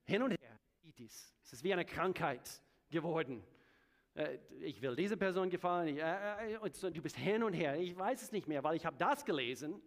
[0.10, 1.32] Hin und her, Itis.
[1.44, 3.44] Es ist wie eine Krankheit geworden.
[4.16, 7.80] Äh, ich will diese Person gefallen, äh, äh, du bist hin und her.
[7.80, 9.80] Ich weiß es nicht mehr, weil ich habe das gelesen.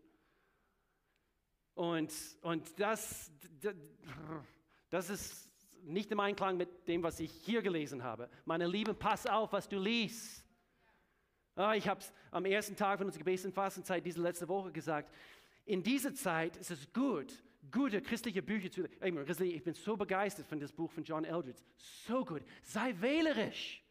[1.74, 3.32] Und, und das,
[4.90, 5.50] das ist
[5.82, 8.30] nicht im Einklang mit dem, was ich hier gelesen habe.
[8.44, 10.41] Meine Lieben, pass auf, was du liest.
[11.54, 14.72] Ah, ich habe es am ersten Tag von unserer Gebets- und Fastenzeit diese letzte Woche
[14.72, 15.12] gesagt.
[15.66, 19.46] In dieser Zeit ist es gut, gute christliche Bücher zu lesen.
[19.46, 21.62] Ich bin so begeistert von das Buch von John Eldridge.
[22.06, 22.42] So gut.
[22.62, 23.82] Sei wählerisch.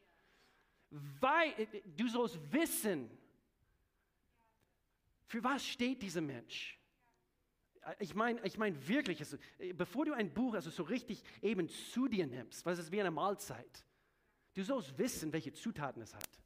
[0.90, 1.54] Weil,
[1.96, 3.10] du sollst wissen,
[5.28, 6.78] für was steht dieser Mensch.
[8.00, 9.38] Ich meine ich mein wirklich, also,
[9.76, 13.10] bevor du ein Buch also so richtig eben zu dir nimmst, was ist wie eine
[13.10, 13.86] Mahlzeit,
[14.54, 16.41] du sollst wissen, welche Zutaten es hat.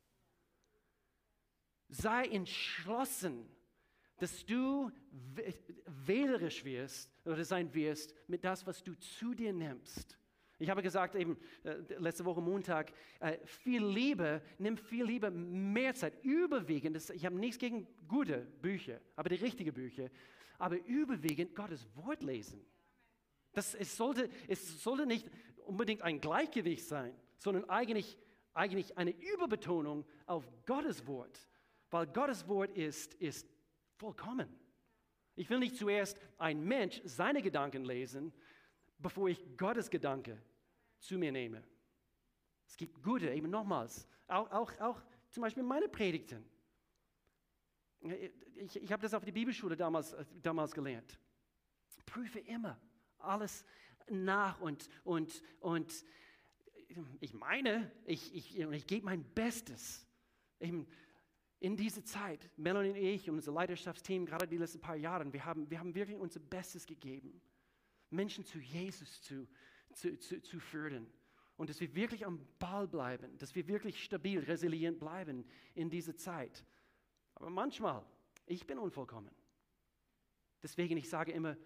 [1.90, 3.46] Sei entschlossen,
[4.18, 4.92] dass du
[6.06, 10.18] wählerisch wirst oder sein wirst mit das, was du zu dir nimmst.
[10.58, 15.94] Ich habe gesagt, eben äh, letzte Woche Montag, äh, viel Liebe, nimm viel Liebe mehr
[15.96, 16.96] Zeit, überwiegend.
[16.96, 20.10] Das, ich habe nichts gegen gute Bücher, aber die richtigen Bücher,
[20.58, 22.66] aber überwiegend Gottes Wort lesen.
[23.52, 25.30] Das, es, sollte, es sollte nicht
[25.66, 28.18] unbedingt ein Gleichgewicht sein, sondern eigentlich,
[28.54, 31.50] eigentlich eine Überbetonung auf Gottes Wort
[31.92, 33.48] weil Gottes Wort ist, ist
[33.98, 34.50] vollkommen.
[35.36, 38.34] Ich will nicht zuerst ein Mensch seine Gedanken lesen,
[38.98, 40.42] bevor ich Gottes Gedanke
[41.00, 41.64] zu mir nehme.
[42.68, 46.44] Es gibt gute, eben nochmals, auch, auch, auch zum Beispiel meine Predigten.
[48.56, 51.20] Ich, ich habe das auf der Bibelschule damals, damals gelernt.
[52.06, 52.80] Prüfe immer
[53.18, 53.66] alles
[54.10, 56.06] nach und, und, und
[57.20, 60.08] ich meine, ich, ich, ich gebe mein Bestes.
[60.60, 60.88] Eben,
[61.66, 65.46] in dieser Zeit, Melanie und ich und unser Leiterschaftsteam, gerade die letzten paar Jahre, wir
[65.46, 67.42] haben, wir haben wirklich unser Bestes gegeben,
[68.12, 69.48] Menschen zu Jesus zu,
[69.92, 71.08] zu, zu, zu führen.
[71.58, 76.16] Und dass wir wirklich am Ball bleiben, dass wir wirklich stabil, resilient bleiben in dieser
[76.16, 76.64] Zeit.
[77.34, 78.06] Aber manchmal,
[78.46, 79.34] ich bin unvollkommen.
[80.62, 81.58] Deswegen, ich sage immer,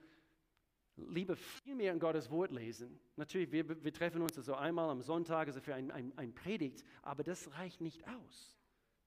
[0.95, 3.01] lieber viel mehr in Gottes Wort lesen.
[3.17, 6.85] Natürlich, wir, wir treffen uns also einmal am Sonntag also für ein, ein, ein Predigt,
[7.01, 8.58] aber das reicht nicht aus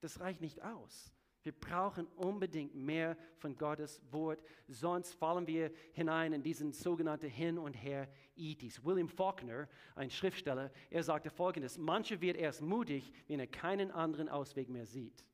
[0.03, 1.13] das reicht nicht aus.
[1.43, 7.57] Wir brauchen unbedingt mehr von Gottes Wort, sonst fallen wir hinein in diesen sogenannten Hin-
[7.57, 8.83] und Her-Itis.
[8.85, 14.29] William Faulkner, ein Schriftsteller, er sagte folgendes, manche wird erst mutig, wenn er keinen anderen
[14.29, 15.25] Ausweg mehr sieht.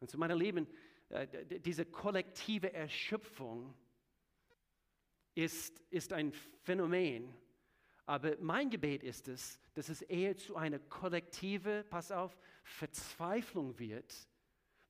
[0.00, 0.66] Und zu meiner Lieben,
[1.10, 3.74] äh, diese kollektive Erschöpfung
[5.34, 6.32] ist, ist ein
[6.62, 7.34] Phänomen,
[8.06, 14.14] aber mein Gebet ist es, dass es eher zu einer kollektive, pass auf, Verzweiflung wird,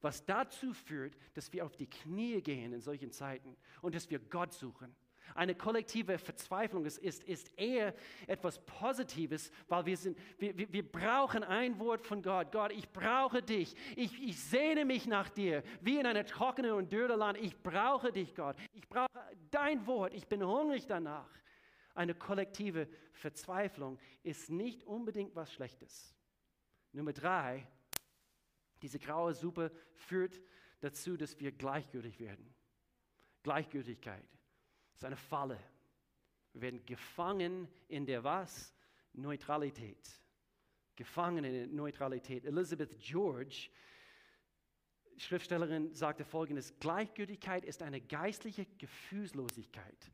[0.01, 4.19] was dazu führt, dass wir auf die Knie gehen in solchen Zeiten und dass wir
[4.19, 4.95] Gott suchen.
[5.35, 7.95] Eine kollektive Verzweiflung ist, ist, ist eher
[8.27, 12.51] etwas Positives, weil wir, sind, wir, wir, wir brauchen ein Wort von Gott.
[12.51, 13.75] Gott, ich brauche dich.
[13.97, 17.39] Ich, ich sehne mich nach dir, wie in einer trockenen und dürren Land.
[17.39, 18.57] Ich brauche dich, Gott.
[18.73, 19.09] Ich brauche
[19.51, 20.15] dein Wort.
[20.15, 21.31] Ich bin hungrig danach.
[21.95, 26.15] Eine kollektive Verzweiflung ist nicht unbedingt was Schlechtes.
[26.93, 27.67] Nummer drei,
[28.83, 30.41] diese graue Suppe führt
[30.81, 32.55] dazu, dass wir gleichgültig werden.
[33.43, 34.27] Gleichgültigkeit
[34.95, 35.59] ist eine Falle.
[36.53, 38.75] Wir werden gefangen in der was?
[39.13, 40.09] Neutralität.
[40.97, 42.45] Gefangen in der Neutralität.
[42.45, 43.71] Elizabeth George,
[45.17, 50.11] Schriftstellerin, sagte folgendes: Gleichgültigkeit ist eine geistliche Gefühlslosigkeit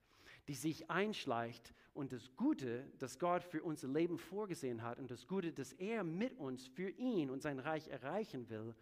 [0.49, 5.27] die sich einschleicht und das Gute, das Gott für unser Leben vorgesehen hat und das
[5.27, 8.75] Gute, das er mit uns für ihn und sein Reich erreichen will,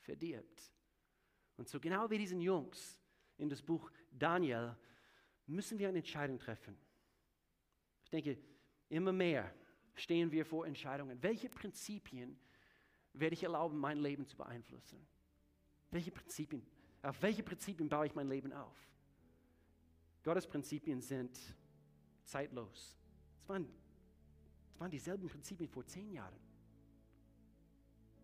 [0.00, 0.72] verdirbt.
[1.58, 2.98] Und so genau wie diesen Jungs
[3.36, 4.74] in das Buch Daniel
[5.46, 6.76] müssen wir eine Entscheidung treffen.
[8.04, 8.38] Ich denke,
[8.88, 9.52] immer mehr
[9.94, 11.22] stehen wir vor Entscheidungen.
[11.22, 12.38] Welche Prinzipien
[13.12, 15.06] werde ich erlauben, mein Leben zu beeinflussen?
[15.90, 16.66] Welche Prinzipien,
[17.02, 18.76] auf welche Prinzipien baue ich mein Leben auf?
[20.22, 21.38] Gottes Prinzipien sind
[22.26, 22.96] zeitlos.
[23.40, 23.66] Es waren,
[24.72, 26.38] es waren dieselben Prinzipien vor zehn Jahren.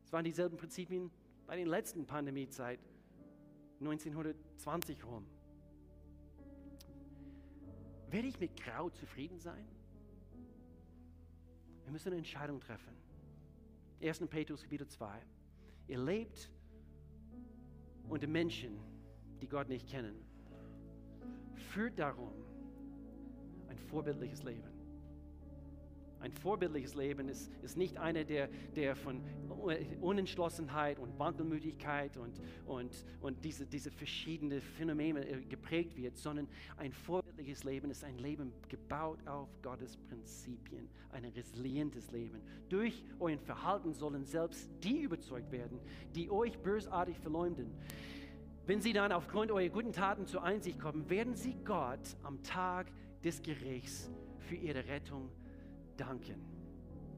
[0.04, 1.10] Es waren dieselben Prinzipien
[1.46, 2.80] bei den letzten Pandemiezeit
[3.80, 5.26] 1920 rum.
[8.10, 9.66] Werde ich mit Grau zufrieden sein?
[11.84, 12.94] Wir müssen eine Entscheidung treffen.
[14.02, 14.20] 1.
[14.28, 15.22] Petrus Kapitel 2.
[15.88, 16.50] Ihr lebt
[18.08, 18.78] unter Menschen,
[19.40, 20.24] die Gott nicht kennen.
[21.54, 22.51] Führt darum
[23.72, 24.68] ein vorbildliches Leben.
[26.20, 29.20] Ein vorbildliches Leben ist, ist nicht einer, der, der von
[30.00, 36.92] Unentschlossenheit und Wankelmütigkeit und, und, und diese, diese verschiedenen Phänomene äh, geprägt wird, sondern ein
[36.92, 42.40] vorbildliches Leben ist ein Leben gebaut auf Gottes Prinzipien, ein resilientes Leben.
[42.68, 45.80] Durch euer Verhalten sollen selbst die überzeugt werden,
[46.14, 47.72] die euch bösartig verleumden.
[48.64, 52.92] Wenn sie dann aufgrund eurer guten Taten zur Einsicht kommen, werden sie Gott am Tag
[53.24, 55.30] des Gerichts für ihre Rettung
[55.96, 56.42] danken.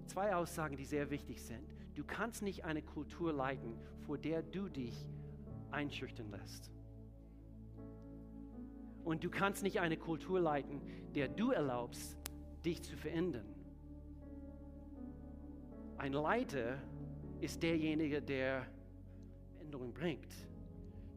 [0.07, 1.67] Zwei Aussagen, die sehr wichtig sind.
[1.95, 3.75] Du kannst nicht eine Kultur leiten,
[4.07, 5.07] vor der du dich
[5.71, 6.71] einschüchtern lässt.
[9.05, 10.81] Und du kannst nicht eine Kultur leiten,
[11.15, 12.19] der du erlaubst,
[12.65, 13.47] dich zu verändern.
[15.99, 16.79] Ein Leiter
[17.41, 18.67] ist derjenige, der
[19.61, 20.33] Änderung bringt.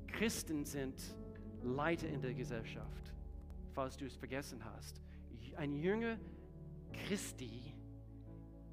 [0.07, 1.15] Christen sind
[1.63, 3.13] Leiter in der Gesellschaft,
[3.77, 4.99] falls du es vergessen hast.
[5.55, 6.17] Ein Jünger
[7.05, 7.61] Christi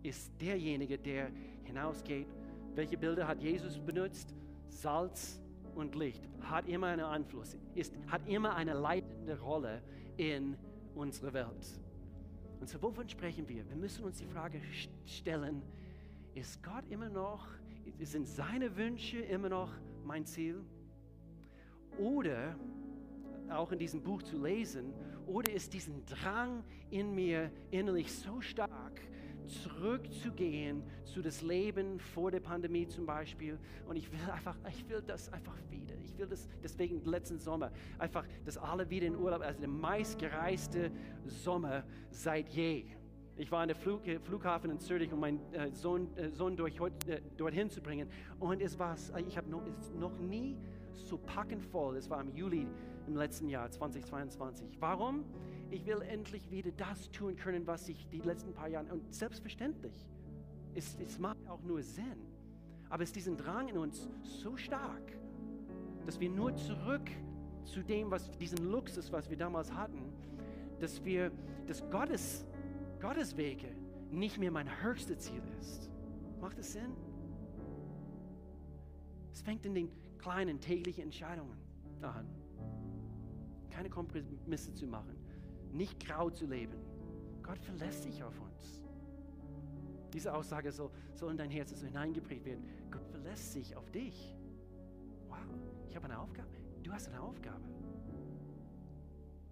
[0.02, 1.30] ist derjenige, der
[1.64, 2.26] hinausgeht.
[2.74, 4.34] Welche Bilder hat Jesus benutzt?
[4.70, 5.42] Salz
[5.74, 9.82] und Licht hat immer einen Einfluss, ist, hat immer eine leitende Rolle
[10.16, 10.56] in
[10.94, 11.80] unserer Welt.
[12.60, 13.68] Und so, wovon sprechen wir?
[13.68, 14.58] Wir müssen uns die Frage
[15.04, 15.60] stellen,
[16.34, 17.46] ist Gott immer noch,
[18.00, 19.70] sind seine Wünsche immer noch
[20.02, 20.64] mein Ziel?
[21.98, 22.56] Oder
[23.50, 24.92] auch in diesem Buch zu lesen,
[25.26, 29.00] oder ist diesen Drang in mir innerlich so stark,
[29.46, 33.58] zurückzugehen zu das Leben vor der Pandemie zum Beispiel.
[33.86, 35.94] Und ich will einfach, ich will das einfach wieder.
[36.02, 40.90] Ich will das deswegen letzten Sommer einfach, dass alle wieder in Urlaub, also der meistgereiste
[41.26, 42.86] Sommer seit je.
[43.36, 46.56] Ich war an der Flug, äh, Flughafen in Zürich, um meinen äh, Sohn, äh, Sohn
[46.56, 48.08] durch, äh, dorthin zu bringen.
[48.38, 49.62] Und es war, ich habe noch,
[49.98, 50.56] noch nie
[50.94, 51.96] so packend voll.
[51.96, 52.68] Es war im Juli
[53.06, 54.80] im letzten Jahr 2022.
[54.80, 55.24] Warum?
[55.70, 60.06] Ich will endlich wieder das tun können, was ich die letzten paar Jahre und selbstverständlich.
[60.74, 62.34] Es, es macht auch nur Sinn.
[62.88, 65.18] Aber es ist diesen Drang in uns so stark,
[66.06, 67.10] dass wir nur zurück
[67.64, 70.12] zu dem, was diesen Luxus, was wir damals hatten,
[70.80, 71.32] dass wir,
[71.66, 72.46] dass Gottes,
[73.00, 73.74] Gottes Wege
[74.10, 75.90] nicht mehr mein höchstes Ziel ist.
[76.40, 76.92] Macht es Sinn?
[79.32, 81.58] Es fängt in den kleinen täglichen Entscheidungen
[82.02, 82.43] an.
[83.70, 85.16] Keine Kompromisse zu machen,
[85.72, 86.78] nicht grau zu leben.
[87.42, 88.80] Gott verlässt sich auf uns.
[90.12, 92.64] Diese Aussage soll, soll in dein Herz so hineingeprägt werden.
[92.90, 94.36] Gott verlässt sich auf dich.
[95.28, 95.38] Wow,
[95.88, 96.48] ich habe eine Aufgabe.
[96.82, 97.64] Du hast eine Aufgabe.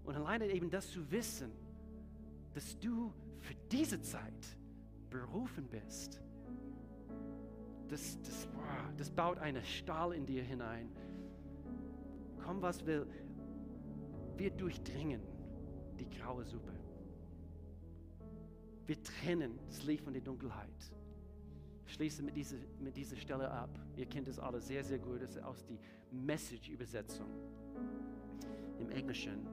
[0.04, 1.50] Und alleine eben das zu wissen,
[2.54, 4.56] dass du für diese Zeit
[5.10, 6.20] berufen bist,
[7.88, 8.48] das, das,
[8.96, 10.90] das baut einen Stahl in dir hinein.
[12.44, 13.06] Komm, was will,
[14.36, 15.22] wir durchdringen
[15.98, 16.72] die graue Suppe.
[18.86, 20.92] Wir trennen das Licht von der Dunkelheit.
[21.86, 23.78] Schließe mit dieser, mit dieser Stelle ab.
[23.96, 25.22] Ihr kennt es alle sehr, sehr gut.
[25.22, 25.76] Das ist aus der
[26.10, 27.28] Message-Übersetzung
[28.78, 29.46] im Englischen,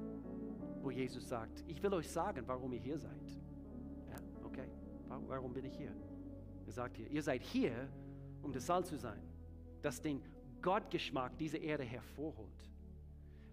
[0.82, 3.38] wo Jesus sagt, ich will euch sagen, warum ihr hier seid.
[4.10, 4.68] Ja, okay.
[5.28, 5.94] Warum bin ich hier?
[6.66, 7.90] Er sagt hier, ihr seid hier,
[8.42, 9.22] um das Salz zu sein,
[9.82, 10.22] das den
[10.62, 12.70] Gottgeschmack dieser Erde hervorholt.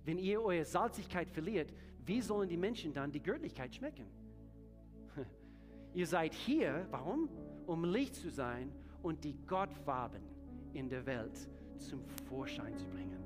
[0.06, 1.72] Wenn ihr eure Salzigkeit verliert,
[2.06, 4.06] wie sollen die Menschen dann die Göttlichkeit schmecken?
[5.94, 7.28] ihr seid hier, warum?
[7.66, 10.22] Um Licht zu sein und die Gottfarben
[10.74, 11.48] in der Welt
[11.78, 13.20] zum Vorschein zu bringen.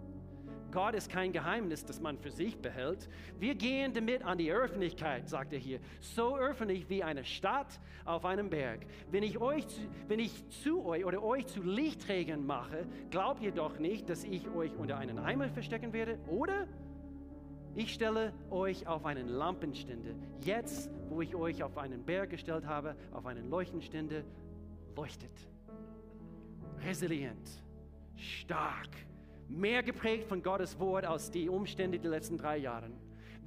[0.70, 3.08] Gott ist kein Geheimnis, das man für sich behält.
[3.38, 5.80] Wir gehen damit an die Öffentlichkeit, sagt er hier.
[6.00, 8.86] So öffentlich wie eine Stadt auf einem Berg.
[9.10, 13.52] Wenn ich, euch zu, wenn ich zu euch oder euch zu Lichtträgern mache, glaubt ihr
[13.52, 16.68] doch nicht, dass ich euch unter einen Eimer verstecken werde, oder?
[17.74, 20.14] Ich stelle euch auf einen Lampenstände.
[20.40, 24.24] Jetzt, wo ich euch auf einen Berg gestellt habe, auf einen Leuchtenstände,
[24.96, 25.48] leuchtet.
[26.84, 27.48] Resilient,
[28.16, 28.88] stark,
[29.50, 32.90] mehr geprägt von Gottes Wort als die Umstände der letzten drei Jahre.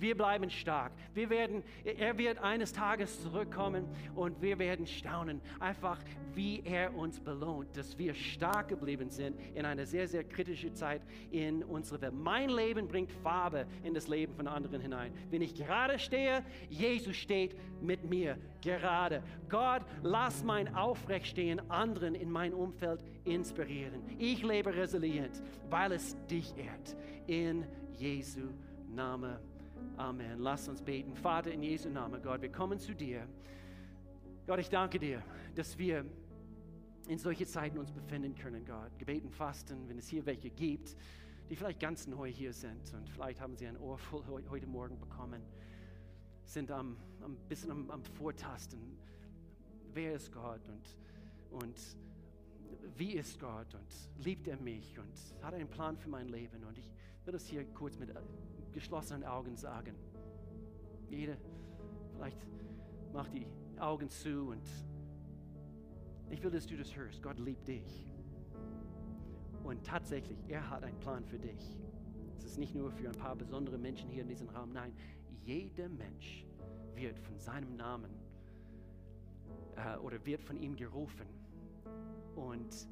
[0.04, 0.92] Wir bleiben stark.
[1.14, 6.00] Wir werden, er wird eines Tages zurückkommen und wir werden staunen, einfach
[6.34, 11.02] wie er uns belohnt, dass wir stark geblieben sind in einer sehr, sehr kritischen Zeit
[11.32, 12.14] in unserer Welt.
[12.14, 15.14] Mein Leben bringt Farbe in das Leben von anderen hinein.
[15.30, 19.24] Wenn ich gerade stehe, Jesus steht mit mir gerade.
[19.48, 24.02] Gott, lass mein Aufrechtstehen anderen in meinem Umfeld inspirieren.
[24.20, 26.96] Ich lebe resilient, weil es dich ehrt.
[27.28, 28.50] In Jesu
[28.90, 29.38] Namen.
[29.98, 30.40] Amen.
[30.40, 31.16] Lass uns beten.
[31.16, 33.28] Vater, in Jesu Namen, Gott, wir kommen zu dir.
[34.46, 35.22] Gott, ich danke dir,
[35.56, 36.06] dass wir
[37.08, 38.98] in solche Zeiten uns befinden können, Gott.
[38.98, 40.96] Gebeten, Fasten, wenn es hier welche gibt,
[41.50, 44.98] die vielleicht ganz neu hier sind und vielleicht haben sie ein Ohr voll heute Morgen
[45.00, 45.42] bekommen,
[46.46, 48.98] sind am, ein bisschen am, am Vortasten.
[49.94, 51.80] Wer ist Gott und, und
[52.98, 56.64] wie ist Gott und liebt er mich und hat einen Plan für mein Leben?
[56.64, 56.92] Und ich
[57.26, 58.10] will das hier kurz mit
[58.72, 59.96] geschlossenen Augen sagen.
[61.10, 61.38] Jeder
[62.16, 62.40] vielleicht
[63.12, 63.48] macht die
[63.80, 64.68] Augen zu und
[66.30, 67.22] ich will, dass du das hörst.
[67.22, 68.08] Gott liebt dich.
[69.64, 71.78] Und tatsächlich, er hat einen Plan für dich.
[72.38, 74.74] Es ist nicht nur für ein paar besondere Menschen hier in diesem Raum.
[74.74, 74.94] Nein,
[75.46, 76.46] jeder Mensch
[76.96, 78.12] wird von seinem Namen
[79.76, 81.28] äh, oder wird von ihm gerufen.
[82.36, 82.88] Und,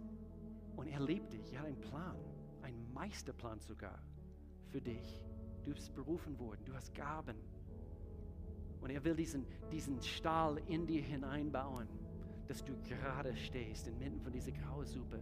[0.76, 1.54] und er liebt dich.
[1.54, 2.18] Er hat einen Plan,
[2.62, 4.00] einen Meisterplan sogar
[4.70, 5.24] für dich.
[5.64, 7.38] Du bist berufen worden, du hast Gaben.
[8.82, 11.88] Und er will diesen, diesen Stahl in dir hineinbauen,
[12.48, 15.20] dass du gerade stehst inmitten von dieser Grausuppe.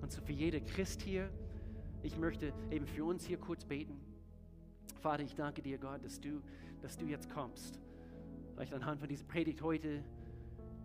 [0.00, 1.30] Und so für jede Christ hier,
[2.02, 4.00] ich möchte eben für uns hier kurz beten.
[5.00, 6.42] Vater, ich danke dir, Gott, dass du,
[6.80, 7.78] dass du jetzt kommst.
[8.54, 10.02] Vielleicht anhand von dieser Predigt heute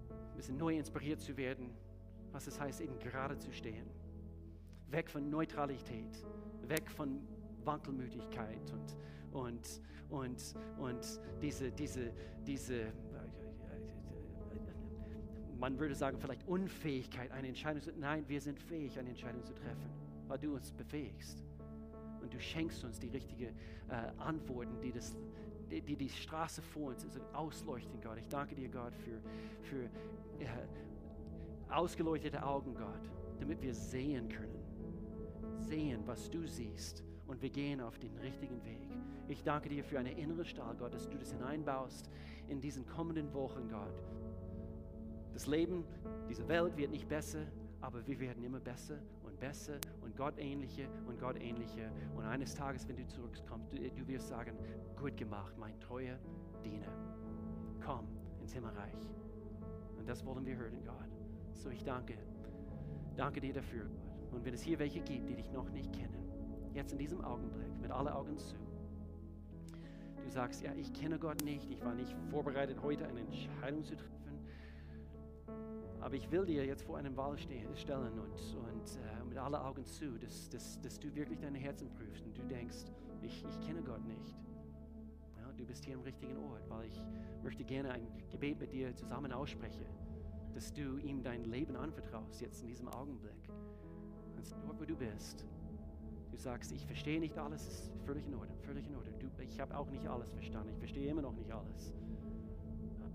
[0.10, 1.72] ein bisschen neu inspiriert zu werden,
[2.38, 3.88] was es heißt, eben gerade zu stehen.
[4.92, 6.24] Weg von Neutralität,
[6.68, 7.20] weg von
[7.64, 8.96] Wankelmütigkeit und,
[9.32, 12.14] und, und, und diese, diese,
[12.46, 12.94] diese,
[15.58, 19.56] man würde sagen, vielleicht Unfähigkeit, eine Entscheidung zu Nein, wir sind fähig, eine Entscheidung zu
[19.56, 19.90] treffen,
[20.28, 21.44] weil du uns befähigst.
[22.22, 23.56] Und du schenkst uns die richtigen
[23.90, 25.18] äh, Antworten, die, das,
[25.72, 28.20] die, die, die Straße vor uns also ausleuchten, Gott.
[28.20, 29.20] Ich danke dir, Gott, für,
[29.64, 29.86] für
[30.40, 30.46] äh,
[31.70, 34.64] ausgeleuchtete Augen, Gott, damit wir sehen können.
[35.60, 38.88] Sehen, was du siehst und wir gehen auf den richtigen Weg.
[39.28, 42.10] Ich danke dir für eine innere Stahl, Gott, dass du das hineinbaust
[42.48, 44.02] in diesen kommenden Wochen, Gott.
[45.34, 45.84] Das Leben,
[46.30, 47.46] diese Welt wird nicht besser,
[47.82, 51.92] aber wir werden immer besser und besser und Gottähnliche und Gottähnliche.
[52.16, 54.58] Und eines Tages, wenn du zurückkommst, du, du wirst sagen,
[55.00, 56.18] gut gemacht, mein treuer
[56.64, 56.92] Diener.
[57.86, 58.08] Komm
[58.42, 58.96] ins Himmelreich.
[59.98, 61.17] Und das wollen wir hören, Gott.
[61.58, 62.14] So ich danke.
[63.16, 64.32] Danke dir dafür, Gott.
[64.32, 66.30] Und wenn es hier welche gibt, die dich noch nicht kennen,
[66.74, 68.56] jetzt in diesem Augenblick, mit allen Augen zu.
[70.24, 73.96] Du sagst, ja, ich kenne Gott nicht, ich war nicht vorbereitet, heute eine Entscheidung zu
[73.96, 74.14] treffen.
[76.00, 79.84] Aber ich will dir jetzt vor einem Wahl stellen und, und äh, mit allen Augen
[79.86, 82.86] zu, dass, dass, dass du wirklich deine Herzen prüfst und du denkst,
[83.22, 84.36] ich, ich kenne Gott nicht.
[85.58, 87.02] Du bist hier am richtigen Ort, weil ich
[87.42, 89.88] möchte gerne ein Gebet mit dir zusammen aussprechen,
[90.58, 93.48] dass du ihm dein Leben anvertraust, jetzt in diesem Augenblick.
[94.36, 95.46] Und dort, wo du bist,
[96.32, 99.14] du sagst, ich verstehe nicht alles, ist völlig in Ordnung, völlig in Ordnung.
[99.20, 101.94] Du, ich habe auch nicht alles verstanden, ich verstehe immer noch nicht alles.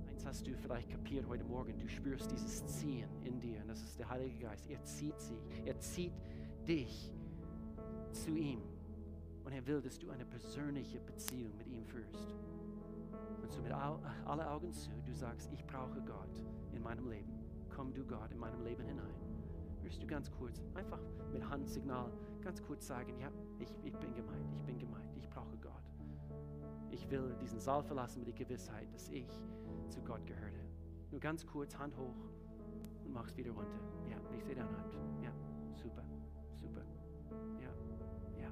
[0.08, 3.82] Eins hast du vielleicht kapiert heute Morgen, du spürst dieses Ziehen in dir und das
[3.82, 4.70] ist der Heilige Geist.
[4.70, 6.14] Er zieht sie, er zieht
[6.68, 7.12] dich
[8.12, 8.62] zu ihm
[9.42, 12.36] und er will, dass du eine persönliche Beziehung mit ihm führst.
[13.42, 17.32] Und so mit alle Augen zu, du sagst, ich brauche Gott in meinem Leben.
[17.74, 19.14] Komm du Gott in meinem Leben hinein.
[19.82, 21.00] Wirst du ganz kurz, einfach
[21.32, 25.56] mit Handsignal ganz kurz sagen, ja, ich, ich bin gemeint, ich bin gemeint, ich brauche
[25.58, 25.82] Gott.
[26.90, 29.28] Ich will diesen Saal verlassen mit der Gewissheit, dass ich
[29.88, 30.60] zu Gott gehörte.
[31.10, 32.14] Nur ganz kurz, Hand hoch
[33.04, 33.80] und mach es wieder runter.
[34.08, 34.94] Ja, ich sehe deine Hand.
[35.22, 35.32] Ja,
[35.74, 36.04] super,
[36.60, 36.82] super.
[37.60, 38.50] Ja, ja.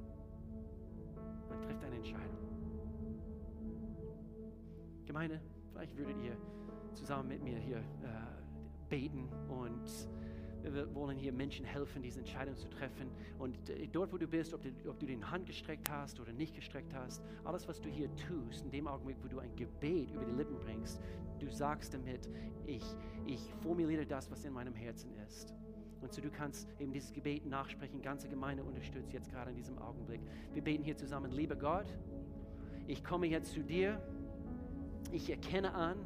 [1.49, 2.50] Man trifft eine Entscheidung.
[5.05, 5.39] Gemeinde,
[5.71, 6.37] vielleicht würdet ihr
[6.93, 7.81] zusammen mit mir hier äh,
[8.89, 10.09] beten und
[10.63, 13.09] wir wollen hier Menschen helfen, diese Entscheidung zu treffen.
[13.39, 16.31] Und äh, dort, wo du bist, ob du, ob du den Hand gestreckt hast oder
[16.31, 20.11] nicht gestreckt hast, alles, was du hier tust, in dem Augenblick, wo du ein Gebet
[20.11, 21.01] über die Lippen bringst,
[21.39, 22.29] du sagst damit,
[22.65, 22.83] ich,
[23.25, 25.53] ich formuliere das, was in meinem Herzen ist.
[26.01, 28.01] Und so du kannst eben dieses Gebet nachsprechen.
[28.01, 30.21] Ganze Gemeinde unterstützt jetzt gerade in diesem Augenblick.
[30.53, 31.95] Wir beten hier zusammen, lieber Gott,
[32.87, 34.01] ich komme jetzt zu dir.
[35.11, 35.97] Ich erkenne an,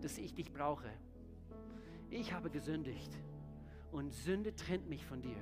[0.00, 0.90] dass ich dich brauche.
[2.10, 3.12] Ich habe gesündigt
[3.92, 5.36] und Sünde trennt mich von dir.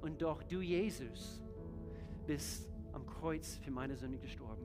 [0.00, 1.42] Und doch du, Jesus,
[2.26, 4.64] bist am Kreuz für meine Sünde gestorben.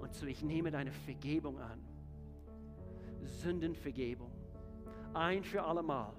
[0.00, 1.80] Und so ich nehme deine Vergebung an.
[3.24, 4.30] Sündenvergebung.
[5.14, 6.12] Ein für allemal.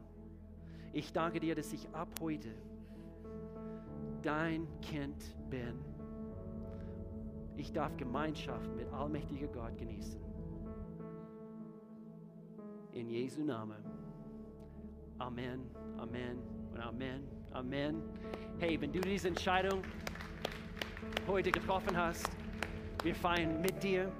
[0.94, 2.54] Ich danke dir, dass ich ab heute
[4.22, 5.97] dein Kind bin.
[7.58, 10.22] Ich darf Gemeinschaft mit allmächtiger Gott genießen.
[12.92, 13.84] In Jesu Namen.
[15.18, 16.38] Amen, Amen
[16.72, 18.04] und Amen, Amen.
[18.60, 19.82] Hey, wenn du diese Entscheidung
[21.28, 22.30] heute getroffen hast,
[23.02, 24.12] wir feiern mit dir.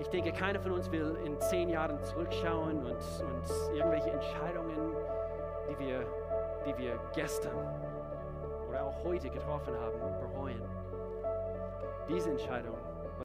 [0.00, 4.94] Ich denke, keiner von uns will in zehn Jahren zurückschauen und, und irgendwelche Entscheidungen,
[5.68, 6.06] die wir,
[6.64, 7.56] die wir gestern
[8.68, 10.81] oder auch heute getroffen haben, bereuen.
[12.08, 12.91] Diese Entscheidung